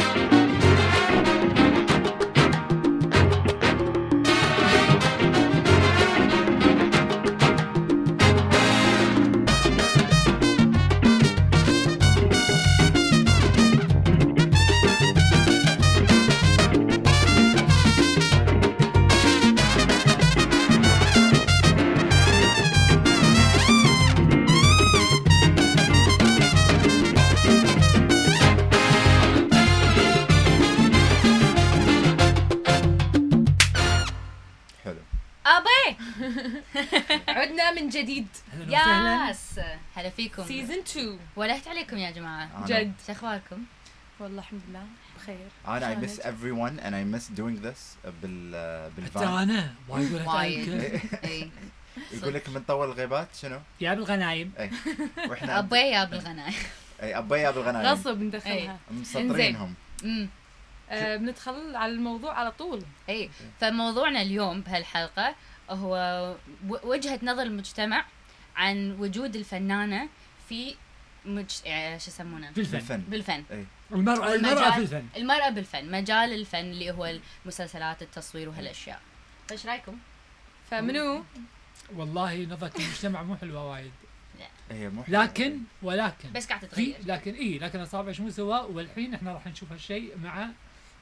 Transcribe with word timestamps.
حلو 0.00 0.41
هلا 40.02 40.10
فيكم. 40.10 40.44
سيزون 40.44 40.78
2 40.78 41.18
ولهت 41.36 41.68
عليكم 41.68 41.96
يا 41.96 42.10
جماعة. 42.10 42.48
أنا- 42.64 42.68
جد. 42.68 42.92
شو 43.06 43.12
أخباركم؟ 43.12 43.62
والله 44.20 44.38
الحمد 44.40 44.60
لله. 44.68 44.82
بخير. 45.16 45.36
أنا 45.66 45.94
I 45.94 45.98
miss 46.04 46.22
شلونك؟ 46.22 46.22
everyone 46.36 46.80
and 46.84 46.92
I 46.94 47.16
miss 47.16 47.38
doing 47.38 47.64
this 47.66 48.08
بال 48.22 48.54
حتى 48.90 49.00
بالفان 49.00 49.28
أنا 49.28 49.74
وايد. 49.88 50.12
وايد 50.26 51.00
اي 51.24 51.50
يقول 52.12 52.34
لك 52.34 52.48
من 52.48 52.60
طول 52.68 52.86
الغيبات 52.88 53.28
شنو؟ 53.42 53.60
يا 53.80 53.94
بالغنايم 53.94 54.52
اي 54.58 54.70
وإحنا 55.28 55.58
أبي 55.58 55.76
يا 55.76 56.04
بالغنايم 56.04 56.54
اي 57.02 57.18
ابيا 57.18 57.50
بالغنايم 57.50 57.86
غصب 57.86 58.20
ندخلها. 58.22 58.52
إيه. 58.54 58.76
مسطرينهم 58.90 59.74
آه 60.90 61.16
بندخل 61.16 61.76
على 61.76 61.92
الموضوع 61.92 62.34
على 62.38 62.50
طول. 62.52 62.82
اي 63.08 63.30
فموضوعنا 63.60 64.22
اليوم 64.22 64.60
بهالحلقة 64.60 65.34
هو 65.70 65.94
و- 66.68 66.78
وجهة 66.88 67.18
نظر 67.22 67.42
المجتمع 67.42 68.04
عن 68.56 68.92
وجود 68.98 69.36
الفنانة 69.36 70.08
في 70.48 70.74
مج... 71.24 71.50
يعني 71.64 72.00
شو 72.00 72.10
يسمونه؟ 72.10 72.50
بالفن. 72.50 72.78
بالفن. 72.78 73.02
بالفن 73.10 73.44
المرأة 73.92 74.34
المجال- 74.34 74.52
المرأة 74.52 74.70
في 74.70 74.78
الفن. 74.78 75.06
المرأة 75.16 75.48
بالفن. 75.50 75.90
مجال 75.90 76.32
الفن 76.32 76.58
اللي 76.70 76.90
هو 76.90 77.18
المسلسلات 77.44 78.02
التصوير 78.02 78.48
وهالأشياء. 78.48 79.00
إيش 79.50 79.66
رأيكم؟ 79.66 79.98
فمنو؟ 80.70 81.24
والله 81.96 82.44
نظرة 82.44 82.72
المجتمع 82.78 83.22
مو 83.22 83.36
حلوة 83.36 83.70
وايد. 83.70 83.92
هي 84.70 84.88
مو 84.88 85.02
حلوة. 85.04 85.22
لكن 85.24 85.58
ولكن 85.82 86.32
بس 86.32 86.46
قاعد 86.46 86.60
تتغير. 86.60 86.96
لكن 87.06 87.34
إي 87.34 87.58
لكن 87.58 87.80
اصابع 87.80 88.12
شو 88.12 88.30
سوا؟ 88.30 88.58
والحين 88.58 89.14
إحنا 89.14 89.32
راح 89.32 89.46
نشوف 89.46 89.72
هالشيء 89.72 90.16
مع 90.18 90.48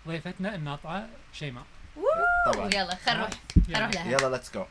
ضيفتنا 0.08 0.54
الناطعة 0.54 1.08
شيماء. 1.32 1.64
طبعا. 2.52 2.66
يلا 2.74 2.94
خل 2.94 3.16
نروح. 3.16 3.30
أروح 3.76 3.90
لها. 3.94 4.10
يلا 4.10 4.28
let's 4.36 4.54
go 4.54 4.64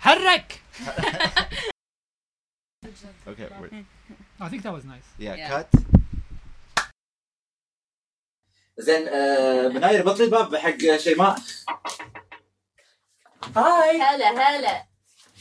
حرك! 0.00 0.60
okay 3.28 3.46
wait. 3.48 3.84
I 4.40 4.48
think 4.48 4.62
that 4.62 4.72
was 4.72 4.84
nice. 4.84 5.08
Yeah 5.18 5.34
Yeah. 5.36 5.50
cut. 5.50 5.80
زين 8.78 9.08
آه 9.08 9.68
مناير 9.68 10.02
بطل 10.06 10.22
الباب 10.22 10.56
حق 10.56 10.96
شيماء. 10.96 11.38
hi. 13.56 14.00
هلا 14.02 14.30
هلا. 14.30 14.84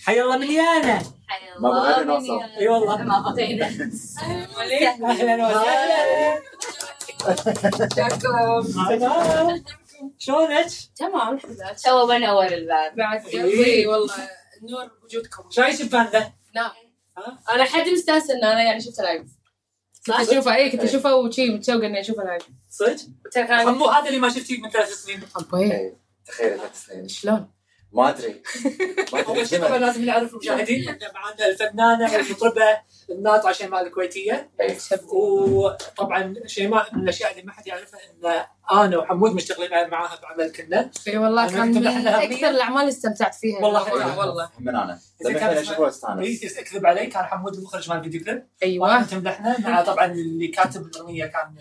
حي 0.05 0.21
الله 0.21 0.37
مليانة 0.37 1.03
حيا 1.27 1.59
ما 1.59 1.69
بغينا 1.69 2.01
الله 2.01 2.03
نوصل. 2.03 2.35
من- 2.35 2.43
أي 2.43 2.67
والله. 2.67 3.03
ما 3.03 3.19
بغينا 3.19 3.65
أهلا 5.09 5.47
وسهلا. 5.47 6.39
تمام 8.89 9.63
شلونك؟ 10.17 10.67
تمام 10.95 11.39
تو 11.85 12.07
بنور 12.07 12.45
الباب. 12.45 12.95
بعد. 12.95 13.25
إيه. 13.27 13.41
قلبي 13.43 13.87
والله. 13.87 14.29
نور 14.61 14.91
وجودكم 15.03 15.49
شو 15.51 15.61
رايك 15.61 15.81
بفاندا؟ 15.81 16.31
نعم؟ 16.55 16.71
أنا 17.51 17.63
حد 17.63 17.87
مستانسه 17.89 18.33
إن 18.33 18.43
أنا 18.43 18.63
يعني 18.63 18.81
شفت 18.81 18.99
live 18.99 19.27
كنت 20.05 20.15
أشوفه 20.15 20.55
اي 20.55 20.69
كنت 20.69 20.83
أشوفه 20.83 21.15
وشي 21.15 21.49
متشوقه 21.49 21.85
إني 21.85 21.99
أشوفه 21.99 22.23
live 22.23 22.43
صدق؟ 22.69 22.97
مو 23.65 23.85
هذا 23.85 24.07
اللي 24.07 24.19
ما 24.19 24.29
شفتيه 24.29 24.61
من 24.61 24.69
ثلاث 24.69 24.93
سنين. 24.93 25.21
أبوي. 25.35 25.71
إيه، 25.71 25.97
تخيل 26.25 26.57
ثلاث 26.57 26.85
سنين. 26.85 27.07
شلون؟ 27.07 27.47
ما 27.93 28.09
أدري 28.09 28.41
ما 29.13 29.19
أدري 29.19 29.57
طبعا. 29.57 29.77
لازم 29.77 30.05
نعرف 30.05 30.33
المشاهدين 30.33 30.97
معنا 31.13 31.47
الفنانة 31.47 32.15
المطربه 32.15 32.81
الناطعه 33.09 33.53
شيماء 33.53 33.87
الكويتية 33.87 34.49
إيه. 34.61 34.77
وطبعا 35.13 36.33
شيماء 36.45 36.95
من 36.95 37.03
الأشياء 37.03 37.31
اللي 37.31 37.43
ما 37.43 37.51
حد 37.51 37.67
يعرفها 37.67 37.99
إن 37.99 38.45
أنا 38.71 38.97
وحمود 38.97 39.33
مشتغلين 39.33 39.89
معاها 39.89 40.19
بعمل 40.21 40.51
كنا 40.51 40.91
أي 41.07 41.17
والله 41.17 41.47
كان 41.47 41.71
من. 41.71 41.87
أكثر 42.07 42.49
الأعمال 42.49 42.79
اللي 42.79 42.91
استمتعت 42.91 43.35
فيها 43.35 43.59
والله 43.61 43.93
والله 43.93 44.11
حلوة. 44.11 44.19
والله 44.19 44.49
من 44.59 44.75
أنا 44.75 44.99
لما 45.21 45.39
إيه، 46.19 46.59
أكذب 46.59 46.85
علي 46.85 47.05
كان 47.05 47.23
حمود 47.23 47.55
المخرج 47.55 47.89
مال 47.89 47.97
الفيديو 47.97 48.23
كليب 48.23 48.47
أيوه 48.63 48.83
وأنا 48.87 49.05
تمدحنا 49.05 49.59
مع 49.59 49.83
طبعا 49.83 50.05
اللي 50.05 50.47
كاتب 50.47 50.81
الأغنية 50.81 51.25
كان 51.25 51.55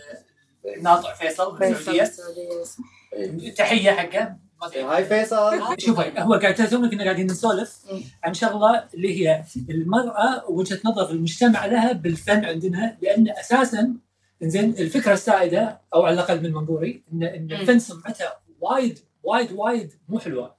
ناطع 0.82 1.14
فيصل 1.14 1.60
من 1.60 1.74
فيصل 1.74 2.00
السعودية 2.00 2.62
السعودية. 2.62 3.46
إيه. 3.46 3.54
تحية 3.54 3.90
حقه. 3.90 4.47
هاي 4.62 5.04
فيصل. 5.04 5.60
شوفي 5.78 6.12
هو 6.18 6.34
قاعد 6.34 6.54
تونا 6.54 6.88
كنا 6.90 7.04
قاعدين 7.04 7.26
نسولف. 7.26 7.78
عن 8.24 8.34
شغلة 8.34 8.84
اللي 8.94 9.20
هي 9.20 9.44
المرأة 9.70 10.50
وجهة 10.50 10.80
نظر 10.84 11.10
المجتمع 11.10 11.66
لها 11.66 11.92
بالفن 11.92 12.44
عندنا 12.44 12.96
لأن 13.02 13.28
أساسا 13.28 13.94
زين 14.42 14.70
الفكرة 14.70 15.12
السائدة 15.12 15.80
أو 15.94 16.02
على 16.02 16.14
الأقل 16.14 16.42
من 16.42 16.52
منظوري 16.52 17.02
ان 17.12 17.22
إن. 17.22 17.52
الفن 17.52 17.78
سمعته 17.78 18.24
وايد 18.60 18.98
وايد 19.22 19.52
وايد 19.52 19.92
مو 20.08 20.18
حلوة. 20.18 20.56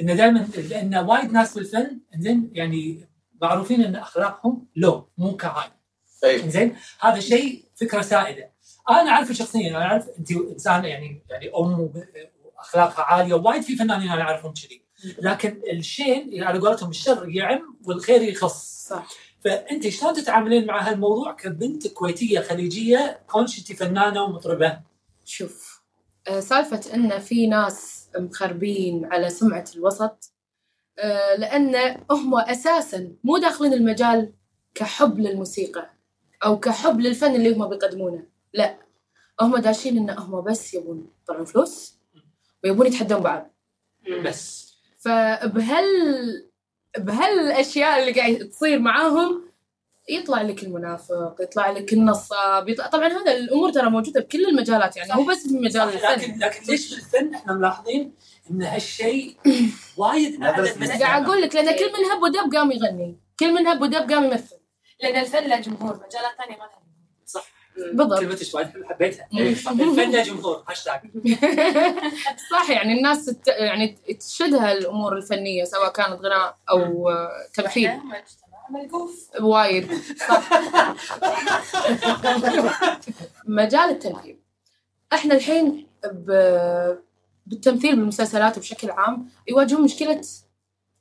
انه 0.00 0.14
دائما 0.14 0.46
لأن 0.70 0.94
وايد 0.96 1.32
ناس 1.32 1.54
بالفن 1.54 2.00
زين 2.18 2.50
يعني 2.52 3.08
معروفين 3.42 3.82
إن 3.84 3.96
أخلاقهم 3.96 4.66
لو 4.76 5.08
مو 5.18 5.36
كهاي 5.36 5.70
اي 6.24 6.50
زين 6.50 6.76
هذا 7.00 7.20
شيء 7.20 7.64
فكرة 7.74 8.00
سائدة. 8.00 8.50
أنا 8.90 9.10
اعرف 9.10 9.32
شخصيا 9.32 9.70
أنا 9.70 9.84
أعرف 9.84 10.08
أنت 10.18 10.32
انسانه 10.32 10.88
يعني 10.88 11.22
يعني 11.30 11.50
أم 11.58 11.90
واخلاقها 12.58 13.04
عالية 13.04 13.34
وايد 13.34 13.62
في 13.62 13.76
فنانين 13.76 14.10
أنا 14.10 14.22
اعرفهم 14.22 14.52
كذي. 14.52 14.82
لكن 15.18 15.62
الشين 15.72 16.44
على 16.44 16.58
قولتهم 16.58 16.90
الشر 16.90 17.28
يعم 17.28 17.76
والخير 17.84 18.22
يخص. 18.22 18.86
صح. 18.88 19.06
فأنت 19.44 19.88
شلون 19.88 20.14
تتعاملين 20.14 20.66
مع 20.66 20.88
هالموضوع 20.88 21.32
كبنت 21.32 21.86
كويتية 21.86 22.40
خليجية 22.40 23.20
كونش 23.26 23.58
انت 23.58 23.72
فنانة 23.72 24.22
ومطربة؟ 24.22 24.80
شوف 25.24 25.82
آه، 26.28 26.40
سالفة 26.40 26.94
إن 26.94 27.18
في 27.18 27.46
ناس 27.46 28.08
مخربين 28.18 29.04
على 29.12 29.30
سمعة 29.30 29.64
الوسط 29.76 30.32
آه، 30.98 31.36
لأن 31.36 31.96
هم 32.10 32.38
أساسا 32.38 33.12
مو 33.24 33.38
داخلين 33.38 33.72
المجال 33.72 34.32
كحب 34.74 35.18
للموسيقى 35.18 35.90
أو 36.44 36.60
كحب 36.60 37.00
للفن 37.00 37.34
اللي 37.34 37.54
هم 37.54 37.68
بيقدمونه. 37.68 38.26
لا 38.54 38.78
هم 39.40 39.56
داشين 39.56 39.98
إن 39.98 40.18
هم 40.18 40.40
بس 40.40 40.74
يبون 40.74 41.10
يطلعون 41.22 41.44
فلوس 41.44 41.95
ويبون 42.64 42.86
يتحدون 42.86 43.20
بعض. 43.20 43.54
بس. 44.24 44.66
فبهال 44.98 45.86
بهالأشياء 46.98 47.98
اللي 48.00 48.12
قاعد 48.12 48.48
تصير 48.48 48.78
معاهم 48.78 49.46
يطلع 50.08 50.42
لك 50.42 50.62
المنافق 50.62 51.36
يطلع 51.40 51.70
لك 51.70 51.92
النصاب 51.92 52.68
يطلع 52.68 52.86
طبعا 52.86 53.08
هذا 53.08 53.32
الأمور 53.32 53.70
ترى 53.72 53.90
موجودة 53.90 54.20
بكل 54.20 54.44
المجالات 54.44 54.96
يعني 54.96 55.12
مو 55.14 55.24
بس 55.24 55.48
في 55.48 55.58
مجال 55.58 55.88
الفن 55.88 56.08
لكن 56.08 56.38
لكن 56.38 56.64
ليش؟ 56.68 56.94
بالفن 56.94 57.34
إحنا 57.34 57.52
ملاحظين 57.52 58.14
إن 58.50 58.62
هالشيء 58.62 59.36
وايد 59.98 60.44
قاعد 61.02 61.24
أقول 61.24 61.42
لك 61.42 61.54
لأن 61.54 61.78
كل 61.78 61.92
من 61.92 62.04
هب 62.10 62.22
ودب 62.22 62.54
قام 62.56 62.72
يغني. 62.72 63.16
كل 63.40 63.52
من 63.54 63.66
هب 63.66 63.82
ودب 63.82 64.12
قام 64.12 64.24
يمثل. 64.24 64.56
لأن 65.02 65.16
الفن 65.16 65.44
له 65.44 65.60
جمهور 65.60 65.94
مجالات 65.94 66.36
ثانية 66.38 66.56
ما 66.56 66.64
لها. 66.64 66.85
بالضبط. 67.76 68.54
وايد 68.54 68.68
حلوة، 68.68 68.88
حبيتها. 68.88 69.28
إيه. 69.34 69.48
الفن 69.50 70.10
له 70.10 70.22
جمهور. 70.22 70.64
هاشتاج 70.68 71.00
صح 72.52 72.70
يعني 72.70 72.92
الناس 72.92 73.26
تت... 73.26 73.48
يعني 73.48 73.98
تشدها 74.20 74.72
الأمور 74.72 75.16
الفنية 75.16 75.64
سواء 75.64 75.92
كانت 75.92 76.20
غناء 76.20 76.56
أو 76.70 77.10
تمثيل 77.54 77.90
ملقوف 78.70 79.30
وايد. 79.40 79.92
صح. 80.28 80.50
مجال 83.46 83.90
التمثيل 83.90 84.38
إحنا 85.12 85.34
الحين 85.34 85.86
ب... 86.04 86.30
بالتمثيل 87.46 87.96
بالمسلسلات 87.96 88.58
بشكل 88.58 88.90
عام 88.90 89.28
يواجهون 89.48 89.82
مشكلة 89.82 90.20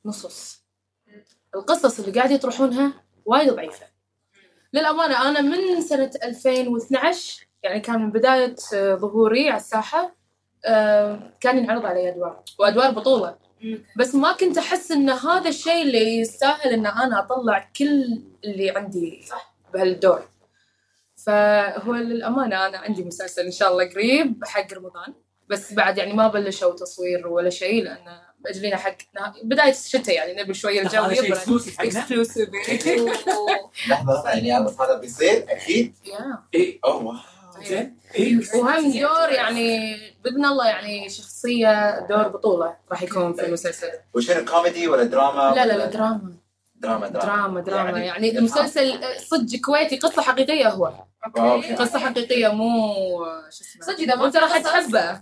نصوص. 0.06 0.62
القصص 1.56 2.00
اللي 2.00 2.12
قاعد 2.12 2.31
يطرحونها 2.31 2.94
وايد 3.25 3.54
ضعيفة. 3.54 3.94
للأمانة 4.75 5.30
أنا 5.30 5.42
من 5.42 5.81
سنة 5.81 6.12
2012 6.24 7.48
يعني 7.63 7.80
كان 7.80 8.01
من 8.01 8.12
بداية 8.12 8.56
آه، 8.74 8.95
ظهوري 8.95 9.50
على 9.50 9.57
الساحة 9.57 10.16
آه، 10.66 11.19
كان 11.42 11.57
ينعرض 11.57 11.86
علي 11.86 12.10
أدوار 12.10 12.44
وأدوار 12.60 12.92
بطولة. 12.92 13.38
بس 13.98 14.16
ما 14.16 14.31
كنت 14.31 14.57
أحس 14.57 14.92
إن 14.92 15.10
هذا 15.10 15.50
الشيء 15.50 15.81
اللي 15.81 16.18
يستاهل 16.18 16.74
إن 16.74 16.86
أنا 16.86 17.19
أطلع 17.19 17.69
كل 17.77 18.22
اللي 18.44 18.69
عندي 18.69 19.22
بهالدور. 19.74 20.22
فهو 21.16 21.94
للأمانة 21.94 22.68
أنا 22.68 22.77
عندي 22.77 23.04
مسلسل 23.04 23.42
إن 23.42 23.51
شاء 23.51 23.72
الله 23.72 23.89
قريب 23.89 24.44
حق 24.45 24.74
رمضان 24.74 25.13
بس 25.50 25.74
بعد 25.74 25.98
يعني 25.98 26.13
ما 26.13 26.27
بلشوا 26.27 26.75
تصوير 26.75 27.27
ولا 27.27 27.50
شيء 27.50 27.83
لأن 27.83 28.19
مأجلينه 28.45 28.75
حق 28.77 28.97
نه- 29.15 29.33
بداية 29.44 29.69
الشتاء 29.71 30.15
يعني 30.15 30.42
نبي 30.42 30.53
شوية 30.53 30.81
الجو 30.81 31.03
يبرد. 31.09 31.31
exclusive 31.31 31.77
حقنا؟ 31.77 33.13
لحظة 33.89 34.30
يعني 34.30 34.53
هذا 34.53 34.97
بيصير؟ 35.01 35.45
أكيد. 35.50 35.94
اي 36.56 36.80
oh 36.86 37.04
wow. 37.06 37.16
زين. 37.63 37.97
اي 38.19 38.39
وهم 38.56 38.92
دور 38.92 39.30
يعني 39.31 39.97
بإذن 40.24 40.45
الله 40.45 40.68
يعني 40.68 41.09
شخصية 41.09 42.00
دور 42.00 42.27
بطولة 42.27 42.75
راح 42.92 43.03
يكون 43.03 43.33
في 43.33 43.45
المسلسل. 43.45 43.88
وشنو 44.13 44.45
كوميدي 44.45 44.88
ولا 44.88 45.03
دراما 45.03 45.56
لا 45.56 45.65
لا 45.65 45.74
لا 45.77 45.86
دراما. 45.86 46.33
دراما 46.75 47.07
دراما. 47.07 47.62
دراما 47.62 47.89
يعني, 47.89 48.06
يعني. 48.06 48.38
المسلسل 48.38 49.00
صدق 49.27 49.59
كويتي 49.65 49.98
قصة 49.98 50.21
حقيقية 50.21 50.69
هو. 50.69 50.94
أوكي. 51.38 51.74
قصة 51.75 52.00
حقيقية 52.00 52.48
مو 52.48 52.94
شو 53.50 53.63
اسمه. 53.63 53.86
صدق 53.86 54.00
إذا 54.00 54.15
ما 54.15 54.21
وأنت 54.24 54.38
في 54.38 54.44
راح. 54.44 54.57
تحبه. 54.57 55.21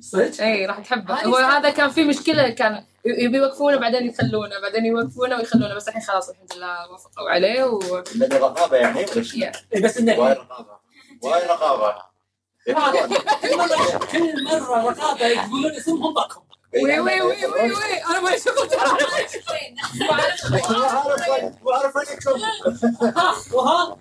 صدق 0.00 0.42
اي 0.42 0.66
راح 0.66 0.78
تحبه 0.78 1.14
هو. 1.14 1.36
هذا 1.36 1.70
كان 1.70 1.90
في 1.90 2.04
مشكله 2.04 2.48
كان 2.50 2.84
يبي 3.04 3.36
يوقفونه 3.38 3.76
بعدين 3.76 4.06
يخلونه 4.06 4.60
بعدين 4.62 4.86
يوقفونه 4.86 5.36
ويخلونه 5.36 5.74
بس 5.74 5.88
الحين 5.88 6.02
خلاص 6.02 6.28
الحمد 6.28 6.52
لله 6.56 6.92
وافقوا 6.92 7.30
عليه 7.30 7.64
و 7.64 8.02
من 8.14 8.32
الرقابه 8.32 8.76
يعني 8.76 9.06
بس 9.84 9.98
انه 9.98 10.18
وايد 10.18 10.36
رقابه 10.36 10.78
وايد 11.22 11.44
رقابه 11.44 11.94
كل 12.66 13.56
مره 13.56 13.98
كل 14.12 14.44
مره 14.44 14.90
رقابه 14.90 15.26
يقولون 15.26 15.72
اسمهم 15.72 16.14
باكم 16.14 16.40
وي 16.74 17.00
وي 17.00 17.20
وي 17.20 17.46
وي 17.46 17.72
وي 17.72 18.04
أنا 18.10 18.20
ما 18.20 18.38
شغل 18.38 18.68
ترى 18.68 18.98
وعارف 21.62 21.96
ها 23.02 23.34
وها 23.52 23.98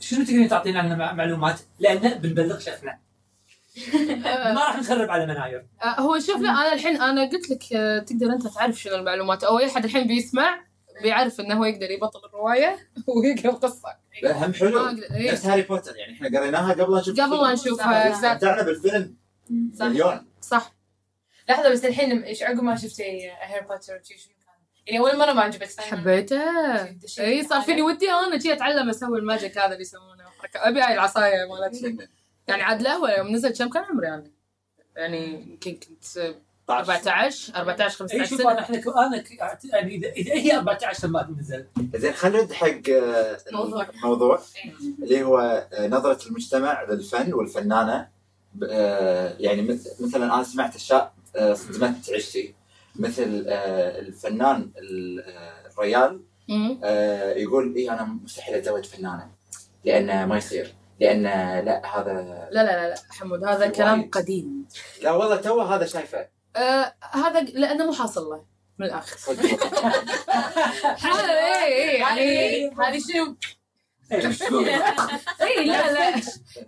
شنو 0.00 0.24
تقدرين 0.24 0.48
تعطينا 0.48 0.80
عنه 0.80 0.94
معلومات؟ 0.94 1.60
لأن 1.78 1.98
بنبلغ 2.14 2.58
شيخنا 2.58 3.05
ما 4.54 4.60
راح 4.66 4.78
نخرب 4.78 5.10
على 5.10 5.26
مناير. 5.26 5.66
آه، 5.82 6.00
هو 6.00 6.18
شوف 6.18 6.40
لا 6.40 6.50
أنا 6.50 6.72
الحين 6.72 7.02
أنا 7.02 7.24
قلت 7.30 7.50
لك 7.50 7.72
آه، 7.72 7.98
تقدر 7.98 8.26
أنت 8.32 8.46
تعرف 8.46 8.80
شنو 8.80 8.94
المعلومات. 8.94 9.44
أو 9.44 9.58
اي 9.58 9.66
أحد 9.66 9.84
الحين 9.84 10.06
بيسمع 10.06 10.60
بيعرف 11.02 11.40
إنه 11.40 11.54
هو 11.54 11.64
يقدر 11.64 11.90
يبطل 11.90 12.20
الرواية 12.24 12.78
ويقرأ 13.16 13.52
قصة. 13.52 13.96
لا 14.22 14.46
هم 14.46 14.54
حلو 14.54 14.88
إيه. 14.88 15.32
نفس 15.32 15.46
هاري 15.46 15.62
بوتر 15.62 15.96
يعني 15.96 16.12
إحنا 16.12 16.38
قريناها 16.40 16.72
قبل 16.72 16.92
لا 16.94 17.00
نشوف 17.00 17.20
قبل 17.20 17.36
لا 17.42 17.52
نشوفها. 17.52 18.12
استمتعنا 18.12 18.62
بالفيلم. 18.62 19.16
صح. 19.78 19.84
مليون. 19.86 20.26
صح. 20.40 20.72
لحظة 21.48 21.68
بس 21.68 21.84
الحين 21.84 22.22
إيش 22.22 22.42
عقب 22.42 22.62
ما 22.62 22.76
شفتي 22.76 23.30
بوتر 23.68 24.00
شو 24.04 24.14
شو 24.18 24.28
كان؟ 24.28 24.54
يعني 24.86 24.98
أول 24.98 25.18
مرة 25.18 25.32
ما 25.32 25.42
عجبتك. 25.42 25.80
حبيته. 25.80 26.40
اي 27.20 27.44
صار 27.44 27.60
فيني 27.62 27.82
ودي 27.82 28.10
أنا 28.10 28.36
جي 28.36 28.52
أتعلم 28.52 28.88
أسوي 28.88 29.18
ال 29.18 29.25
magic 29.25 29.58
هذا 29.58 29.66
اللي 29.72 29.80
يسوونه 29.82 30.24
حركة- 30.24 30.66
أبي 30.66 30.80
هاي 30.80 30.94
العصاية 30.94 31.34
مالتي. 31.48 32.08
يعني 32.48 32.62
عاد 32.62 32.82
له 32.82 33.16
يوم 33.18 33.28
نزل 33.28 33.48
كم 33.56 33.68
كان 33.68 33.84
عمري 33.84 34.08
أنا؟ 34.08 34.24
يعني 34.96 35.50
يمكن 35.50 35.72
كنت 35.74 36.34
14 36.70 37.56
14 37.56 37.98
15 37.98 38.20
أي 38.20 38.26
شوف 38.26 38.38
سنة. 38.40 38.50
أنا 38.50 38.60
إحنا 38.60 38.76
أنا 39.06 39.24
يعني 39.72 39.94
اذا 39.94 40.08
إذا 40.08 40.34
هي 40.34 40.56
14 40.56 41.08
ما 41.08 41.36
نزل. 41.40 41.66
زين 41.94 42.12
خلينا 42.12 42.38
نرد 42.38 42.52
حق 42.52 42.88
آه، 42.90 43.38
موضوع. 43.52 43.88
الموضوع. 43.90 44.40
اللي 45.02 45.22
هو 45.24 45.38
آه، 45.72 45.86
نظرة 45.88 46.26
المجتمع 46.28 46.82
للفن 46.82 47.32
والفنانة. 47.34 48.08
ب- 48.54 48.64
آه، 48.70 49.36
يعني 49.38 49.62
مث- 49.62 50.00
مثلا 50.00 50.34
أنا 50.34 50.42
سمعت 50.42 50.74
أشياء 50.76 51.12
صدمت 51.52 52.10
عشتي. 52.14 52.54
مثل 52.96 53.44
الفنان 53.46 54.70
ال- 54.78 55.24
الريال 55.78 56.20
يقول 57.42 57.74
اي 57.76 57.90
أنا 57.90 58.04
مستحيل 58.24 58.54
أتزوج 58.54 58.84
فنانة 58.84 59.30
لأن 59.84 60.24
ما 60.28 60.36
يصير. 60.36 60.74
لأن 61.00 61.22
لا 61.64 61.82
هذا 61.86 62.12
لا 62.12 62.48
لا 62.50 62.62
لا 62.62 62.88
لا 62.88 62.94
حمود 63.10 63.44
هذا 63.44 63.68
كلام 63.68 64.10
قديم. 64.10 64.68
لا 65.02 65.10
والله 65.10 65.36
تو 65.36 65.60
هذا 65.60 65.86
شايفه. 65.86 66.28
آه 66.56 66.94
هذا 67.12 67.40
لأنه 67.40 67.86
مو 67.86 67.92
حاصل 67.92 68.22
له 68.22 68.44
من 68.78 68.86
الآخر. 68.86 69.32
هذا 71.08 71.32
اي 71.32 71.90
اي 71.90 71.98
يعني 71.98 72.70
هذه 72.70 72.98
شنو؟ 72.98 73.36
إيه، 74.12 74.30
شو 74.30 74.44
تقول؟ 74.46 74.68
اي 74.68 75.64
لا 75.64 75.92
لا 75.92 76.22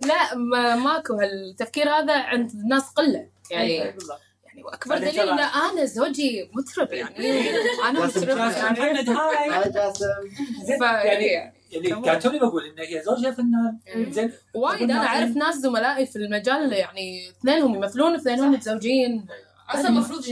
لا 0.05 0.35
ما 0.35 0.75
ماكو 0.75 1.13
هالتفكير 1.13 1.89
هذا 1.89 2.13
عند 2.13 2.51
الناس 2.51 2.83
قلة. 2.83 3.29
يعني 3.51 3.75
يعني 3.75 4.63
وأكبر 4.63 4.97
دليل 4.97 5.29
إن 5.29 5.39
أنا 5.39 5.85
زوجي 5.85 6.51
مطرب 6.53 6.93
يعني 6.93 7.49
أنا 7.89 8.05
جاسم 8.05 8.29
يعني 8.29 8.71
محمد 8.71 9.09
هاي. 9.09 9.49
هاي 9.49 9.71
جاسم. 9.71 10.83
يعني 10.83 11.53
يعني 11.71 12.01
كان 12.01 12.19
توني 12.19 12.39
بقول 12.39 12.63
ان 12.65 12.79
هي 12.79 13.01
زوجها 13.01 13.31
فنان. 13.31 13.79
زين 14.11 14.31
وايد 14.53 14.91
أنا 14.91 15.07
أعرف 15.07 15.29
ناس 15.35 15.55
زملائي 15.55 16.05
في 16.05 16.15
المجال 16.15 16.73
يعني 16.73 17.29
اثنينهم 17.29 17.75
يمثلون 17.75 18.15
اثنينهم 18.15 18.51
متزوجين. 18.51 19.25
أصلا 19.69 19.87
المفروض 19.87 20.23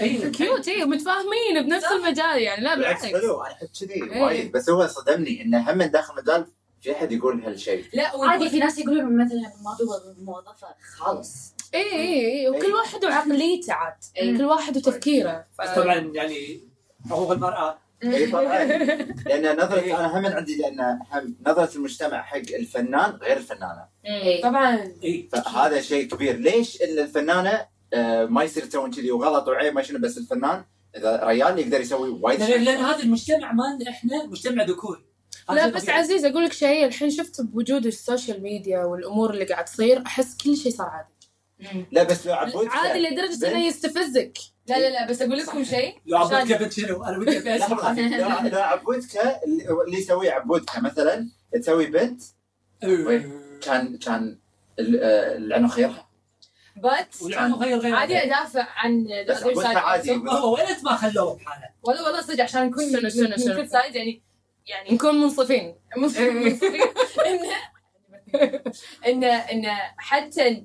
اي 0.00 0.30
cute 0.30 0.68
اي 0.68 0.84
متفاهمين 0.84 1.62
بنفس 1.62 1.84
المجال 1.84 2.42
يعني 2.42 2.64
لا 2.64 2.74
بالعكس 2.74 3.04
حلو 3.04 3.42
أنا 3.42 3.52
أحب 3.52 3.68
كذي 3.80 3.94
إيه. 3.94 4.22
وايد. 4.22 4.52
بس 4.52 4.70
هو 4.70 4.86
صدمني 4.86 5.42
انه 5.42 5.70
هم 5.70 5.78
من 5.78 5.90
داخل 5.90 6.18
المجال 6.18 6.46
في 6.80 6.92
أحد 6.92 7.12
يقول 7.12 7.44
هالشيء. 7.44 7.84
لا 7.94 8.12
عادي 8.24 8.48
في 8.48 8.58
ناس 8.58 8.78
يقولون 8.78 9.24
مثلا 9.24 9.52
ما 9.64 9.76
موظفه 10.18 10.66
خالص. 10.96 11.54
اي 11.74 11.92
اي 11.92 12.40
اي 12.40 12.48
وكل 12.48 12.72
واحد 12.72 13.04
وعقليته 13.04 13.72
عاد. 13.72 13.94
إيه. 14.16 14.38
كل 14.38 14.44
واحد 14.44 14.76
وتفكيره. 14.76 15.46
طبعا 15.76 15.94
يعني 15.94 16.60
حقوق 17.10 17.30
المرأة 17.30 17.78
لأن 19.26 19.56
نظره 19.56 19.80
أنا 19.80 20.18
هم 20.18 20.26
عندي 20.26 20.56
لأن 20.56 20.80
هم 21.12 21.36
نظرة 21.46 21.76
المجتمع 21.76 22.22
حق 22.22 22.36
الفنان 22.58 23.10
غير 23.10 23.36
الفنانة. 23.36 23.84
إيه. 24.06 24.42
طبعا. 24.42 24.94
اي 25.04 25.28
فهذا 25.32 25.80
شيء 25.80 26.08
كبير. 26.08 26.36
ليش 26.36 26.82
إلا 26.82 27.02
الفنانة 27.02 27.66
آه، 27.94 28.24
ما 28.24 28.44
يصير 28.44 28.64
يسوون 28.64 28.90
كذي 28.90 29.10
وغلط 29.10 29.48
وعيب 29.48 29.74
ما 29.74 29.82
شنو 29.82 29.98
بس 29.98 30.18
الفنان 30.18 30.64
إذا 30.96 31.20
ريال 31.24 31.58
يقدر 31.58 31.80
يسوي 31.80 32.08
وايد 32.08 32.38
لأن 32.40 32.48
شيء. 32.48 32.58
لأن 32.58 32.78
هذا 32.84 33.02
المجتمع 33.02 33.52
مالنا 33.52 33.90
إحنا 33.90 34.26
مجتمع 34.26 34.64
ذكوري. 34.64 35.06
لا 35.50 35.68
بس. 35.68 35.88
عزيز 35.88 36.24
أقول 36.24 36.44
لك 36.44 36.52
شيء. 36.52 36.86
الحين 36.86 37.10
شفت 37.10 37.40
بوجود 37.40 37.86
ال 37.86 37.94
social 37.94 38.42
media 38.42 38.84
والأمور 38.84 39.30
اللي 39.30 39.44
قاعد 39.44 39.64
تصير 39.64 40.02
أحس 40.06 40.36
كل 40.36 40.56
شيء 40.56 40.72
صار 40.72 40.86
عادي. 40.86 41.15
لا 41.92 42.02
بس 42.02 42.26
لو 42.26 42.32
عبود 42.34 42.66
عادي 42.70 42.98
لدرجة 42.98 43.48
انه 43.48 43.66
يستفزك 43.66 44.38
لا 44.66 44.78
لا 44.78 44.90
لا 44.90 45.06
بس 45.10 45.22
أقول 45.22 45.38
لكم 45.38 45.64
شيء. 45.64 45.94
لو 46.06 46.18
عبودك 46.18 46.58
بنت 46.62 46.72
شنو؟ 46.72 47.04
أنا 47.04 47.18
ودي 47.18 47.56
اسمع 47.56 47.92
لو- 48.48 48.58
عبودك 48.60 49.18
اللي 49.86 49.98
يسويه 49.98 50.32
عبودك 50.32 50.78
مثلا 50.78 51.28
تسوي 51.52 51.86
بنت؟ 51.86 52.22
كان 53.62 53.98
كان 53.98 54.38
ال- 54.78 55.00
آه، 55.02 55.36
لأنه 55.38 55.68
خيرها. 55.68 56.06
بس 56.76 57.22
والعالم 57.22 57.54
غير 57.54 57.78
غير 57.78 57.94
عادي 57.94 58.18
أدافع 58.22 58.66
عن 58.76 59.06
the 59.08 59.30
بس 59.30 59.36
other 59.42 59.46
عبودك 59.46 59.64
side 59.66 59.76
عادي. 59.76 60.12
هو 60.16 60.54
ولد 60.54 60.76
ما 60.84 60.96
خلوه 60.96 61.34
بحاله؟ 61.36 61.68
والله 61.82 62.04
والله 62.04 62.20
صدق 62.22 62.44
عشان 62.44 62.66
نكون 62.66 62.90
شنو- 62.92 63.00
من- 63.02 63.10
شنو- 63.10 63.28
من 63.28 63.38
شنو؟ 63.38 63.54
كل 63.56 63.68
سايد 63.68 63.94
يعني 63.96 64.22
يعني 64.66 64.94
نكون 64.94 65.14
منصفين. 65.20 65.74
منصفين 65.96 66.36
ان 67.26 67.38
ان 69.06 69.24
إن 69.24 69.66
حتى 69.96 70.64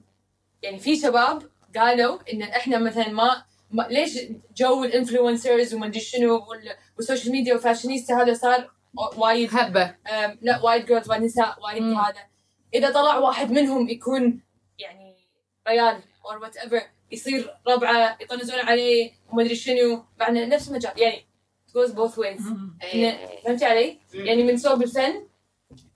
يعني 0.61 0.79
في 0.79 0.95
شباب 0.95 1.43
قالوا 1.77 2.19
إن 2.33 2.41
إحنا 2.41 2.77
مثلا 2.79 3.09
ما, 3.09 3.43
ما 3.71 3.87
ليش 3.89 4.19
جو 4.57 4.83
الإنفلونسرز 4.83 5.73
وما 5.73 5.85
أدري 5.85 5.99
شنو 5.99 6.33
وال- 6.49 6.75
والسوشيال 6.97 7.31
ميديا 7.31 7.53
والفاشينيستا 7.53 8.13
هذا 8.21 8.33
صار 8.33 8.71
وايد 9.17 9.49
هبة. 9.53 9.95
لا 10.41 10.61
وايد 10.63 10.85
جيرلز 10.85 11.09
وايد 11.09 11.21
نساء 11.23 11.55
وايد. 11.63 11.83
هذا. 11.83 12.27
إذا 12.73 12.91
طلع 12.91 13.17
واحد 13.17 13.51
منهم 13.51 13.89
يكون 13.89 14.41
يعني 14.79 15.15
ريال 15.67 15.99
or 16.25 16.37
whatever 16.37 16.81
يصير 17.11 17.55
ربعة 17.67 18.17
يطنزون 18.21 18.59
عليه 18.59 19.11
وما 19.31 19.41
أدري 19.43 19.55
شنو 19.55 20.03
مع 20.19 20.27
إنه 20.27 20.45
نفس 20.45 20.69
المجال. 20.69 20.91
يعني 21.01 21.25
goes 21.71 21.89
both 21.89 22.15
ways. 22.15 22.41
فهمتي 23.43 23.65
علي؟ 23.65 23.97
يعني 24.13 24.43
من 24.43 24.57
صوب 24.57 24.81
الفن 24.83 25.27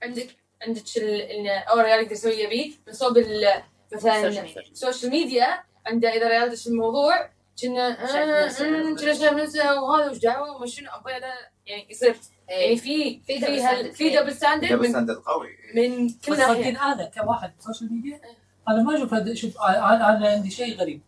عندك 0.02 0.26
عندك 0.62 0.82
ال- 0.96 1.20
انه 1.20 1.50
أو 1.50 1.78
ريال 1.80 2.00
يقدر 2.00 2.12
يسوي 2.12 2.32
يبي 2.40 2.76
من 2.86 2.92
صوب 2.92 3.18
ال- 3.18 3.62
مثلا 3.92 4.28
ال 4.72 4.77
social 4.77 5.10
media. 5.10 5.64
عنده 5.86 6.08
إذا 6.08 6.28
ريال 6.28 6.50
دش 6.50 6.66
الموضوع 6.66 7.30
كنا 7.62 8.06
شايف 8.12 8.28
آه، 8.28 8.44
نفسه. 8.44 8.68
أمم، 8.68 8.96
كنا 8.96 9.14
شايف 9.14 9.32
نفسه 9.32 9.82
وهذا 9.82 10.10
وش 10.10 10.18
دعوة 10.18 10.56
وما 10.56 10.66
شنو 10.66 10.90
هذا 11.06 11.34
يعني 11.66 11.86
يصير 11.90 12.16
يعني 12.48 12.76
في 12.76 13.20
في 13.26 13.40
في. 13.40 13.92
في 13.92 14.16
double 14.16 14.34
standard 14.34 14.72
double 14.72 14.88
standard 14.88 15.16
قوي 15.16 15.48
من 15.74 16.08
كل 16.08 16.32
بس 16.32 16.38
ناحية 16.38 16.82
هذا 16.82 17.10
كواحد 17.14 17.52
social 17.60 17.92
media 17.92 18.20
أنا 18.68 18.82
ما 18.82 18.96
أشوف 18.96 19.14
هذا 19.14 19.34
شوف 19.34 19.60
أنا 19.60 20.16
أنا 20.16 20.28
عندي 20.28 20.50
شيء 20.50 20.76
غريب 20.76 21.00